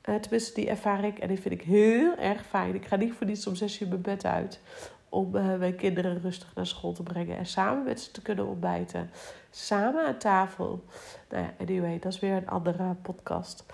Uh, 0.09 0.15
tenminste, 0.15 0.55
die 0.55 0.69
ervaar 0.69 1.05
ik 1.05 1.19
en 1.19 1.29
die 1.29 1.41
vind 1.41 1.55
ik 1.55 1.63
heel 1.63 2.17
erg 2.17 2.47
fijn. 2.47 2.75
Ik 2.75 2.87
ga 2.87 2.97
niet 2.97 3.13
voor 3.13 3.27
niets 3.27 3.47
om 3.47 3.55
zes 3.55 3.81
uur 3.81 3.89
mijn 3.89 4.01
bed 4.01 4.25
uit 4.25 4.61
om 5.09 5.37
uh, 5.37 5.57
mijn 5.57 5.77
kinderen 5.77 6.21
rustig 6.21 6.55
naar 6.55 6.67
school 6.67 6.93
te 6.93 7.03
brengen 7.03 7.37
en 7.37 7.47
samen 7.47 7.85
met 7.85 8.01
ze 8.01 8.11
te 8.11 8.23
kunnen 8.23 8.47
ontbijten. 8.47 9.11
Samen 9.51 10.07
aan 10.07 10.19
tafel. 10.19 10.85
Nou 11.31 11.43
ja, 11.43 11.55
anyway, 11.59 11.99
dat 11.99 12.13
is 12.13 12.21
weer 12.21 12.37
een 12.37 12.49
andere 12.49 12.95
podcast. 13.03 13.65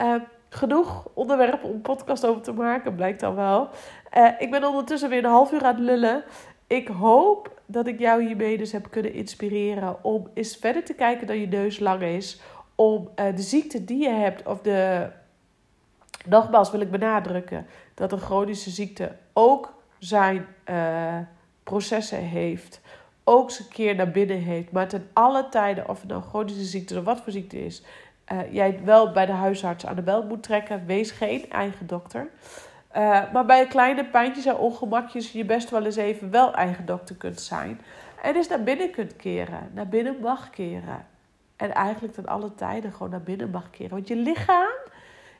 Uh, 0.00 0.14
genoeg 0.52 1.08
onderwerpen 1.14 1.68
om 1.68 1.74
een 1.74 1.80
podcast 1.80 2.26
over 2.26 2.42
te 2.42 2.52
maken, 2.52 2.94
blijkt 2.94 3.20
dan 3.20 3.34
wel. 3.34 3.68
Uh, 4.16 4.28
ik 4.38 4.50
ben 4.50 4.64
ondertussen 4.64 5.08
weer 5.08 5.24
een 5.24 5.30
half 5.30 5.52
uur 5.52 5.64
aan 5.64 5.74
het 5.74 5.84
lullen. 5.84 6.24
Ik 6.66 6.88
hoop 6.88 7.60
dat 7.66 7.86
ik 7.86 7.98
jou 7.98 8.26
hiermee 8.26 8.58
dus 8.58 8.72
heb 8.72 8.90
kunnen 8.90 9.12
inspireren 9.12 10.04
om 10.04 10.28
eens 10.34 10.56
verder 10.56 10.84
te 10.84 10.94
kijken 10.94 11.26
dan 11.26 11.38
je 11.38 11.46
neus 11.46 11.78
lang 11.78 12.02
is. 12.02 12.40
Om 12.74 13.08
uh, 13.16 13.36
de 13.36 13.42
ziekte 13.42 13.84
die 13.84 14.02
je 14.02 14.08
hebt, 14.08 14.46
of 14.46 14.60
de. 14.60 15.08
Nogmaals 16.26 16.70
wil 16.70 16.80
ik 16.80 16.90
benadrukken 16.90 17.66
dat 17.94 18.12
een 18.12 18.18
chronische 18.18 18.70
ziekte 18.70 19.12
ook 19.32 19.74
zijn 19.98 20.46
uh, 20.70 21.18
processen 21.62 22.18
heeft. 22.18 22.80
Ook 23.24 23.50
zijn 23.50 23.68
keer 23.68 23.94
naar 23.94 24.10
binnen 24.10 24.38
heeft. 24.38 24.72
Maar 24.72 24.88
ten 24.88 25.08
alle 25.12 25.48
tijden, 25.48 25.88
of 25.88 26.00
het 26.00 26.08
nou 26.10 26.22
chronische 26.22 26.64
ziekte 26.64 26.98
of 26.98 27.04
wat 27.04 27.20
voor 27.20 27.32
ziekte 27.32 27.64
is, 27.64 27.82
uh, 28.32 28.52
jij 28.52 28.80
wel 28.84 29.12
bij 29.12 29.26
de 29.26 29.32
huisarts 29.32 29.86
aan 29.86 29.96
de 29.96 30.02
bel 30.02 30.22
moet 30.22 30.42
trekken. 30.42 30.86
Wees 30.86 31.10
geen 31.10 31.50
eigen 31.50 31.86
dokter. 31.86 32.30
Uh, 32.96 33.32
maar 33.32 33.46
bij 33.46 33.66
kleine 33.66 34.04
pijntjes 34.04 34.46
en 34.46 34.56
ongemakjes 34.56 35.32
je 35.32 35.44
best 35.44 35.70
wel 35.70 35.84
eens 35.84 35.96
even 35.96 36.30
wel 36.30 36.54
eigen 36.54 36.86
dokter 36.86 37.16
kunt 37.16 37.40
zijn. 37.40 37.80
En 38.22 38.32
dus 38.32 38.48
naar 38.48 38.62
binnen 38.62 38.90
kunt 38.90 39.16
keren. 39.16 39.70
Naar 39.74 39.88
binnen 39.88 40.20
mag 40.20 40.50
keren. 40.50 41.06
En 41.56 41.74
eigenlijk 41.74 42.14
ten 42.14 42.26
alle 42.26 42.54
tijden 42.54 42.92
gewoon 42.92 43.10
naar 43.10 43.22
binnen 43.22 43.50
mag 43.50 43.70
keren. 43.70 43.90
Want 43.90 44.08
je 44.08 44.16
lichaam 44.16 44.74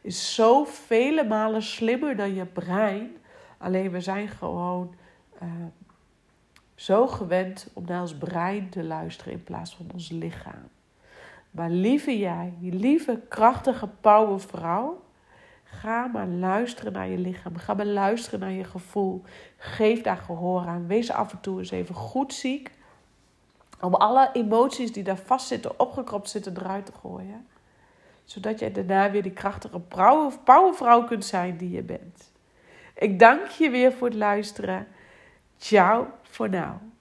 is 0.01 0.35
zo 0.35 0.64
vele 0.64 1.25
malen 1.25 1.62
slimmer 1.62 2.16
dan 2.16 2.35
je 2.35 2.45
brein. 2.45 3.16
Alleen 3.59 3.90
we 3.90 4.01
zijn 4.01 4.29
gewoon 4.29 4.95
uh, 5.42 5.49
zo 6.75 7.07
gewend 7.07 7.66
om 7.73 7.85
naar 7.87 8.01
ons 8.01 8.14
brein 8.14 8.68
te 8.68 8.85
luisteren 8.85 9.33
in 9.33 9.45
plaats 9.45 9.75
van 9.77 9.87
ons 9.92 10.11
lichaam. 10.11 10.68
Maar 11.53 11.71
lieve 11.71 12.19
jij, 12.19 12.55
lieve, 12.61 13.21
krachtige 13.29 13.88
powervrouw, 14.01 15.03
ga 15.65 16.07
maar 16.07 16.27
luisteren 16.27 16.93
naar 16.93 17.09
je 17.09 17.19
lichaam. 17.19 17.57
Ga 17.57 17.75
maar 17.75 17.87
luisteren 17.87 18.41
naar 18.41 18.51
je 18.51 18.65
gevoel. 18.65 19.23
Geef 19.57 20.03
daar 20.03 20.17
gehoor 20.17 20.67
aan. 20.67 20.87
Wees 20.87 21.11
af 21.11 21.33
en 21.33 21.41
toe 21.41 21.59
eens 21.59 21.71
even 21.71 21.95
goed 21.95 22.35
ziek. 22.35 22.71
Om 23.81 23.95
alle 23.95 24.31
emoties 24.33 24.93
die 24.93 25.03
daar 25.03 25.17
vastzitten, 25.17 25.81
opgekropt 25.81 26.31
zitten, 26.31 26.57
eruit 26.57 26.87
te 26.87 26.93
gooien. 27.01 27.47
Zodat 28.25 28.59
jij 28.59 28.73
daarna 28.73 29.11
weer 29.11 29.23
die 29.23 29.33
krachtige 29.33 29.81
powervrouw 30.45 31.05
kunt 31.05 31.25
zijn 31.25 31.57
die 31.57 31.71
je 31.71 31.83
bent. 31.83 32.33
Ik 32.95 33.19
dank 33.19 33.47
je 33.47 33.71
weer 33.71 33.93
voor 33.93 34.09
het 34.09 34.17
luisteren. 34.17 34.87
Ciao 35.57 36.07
voor 36.23 36.49
nu. 36.49 36.91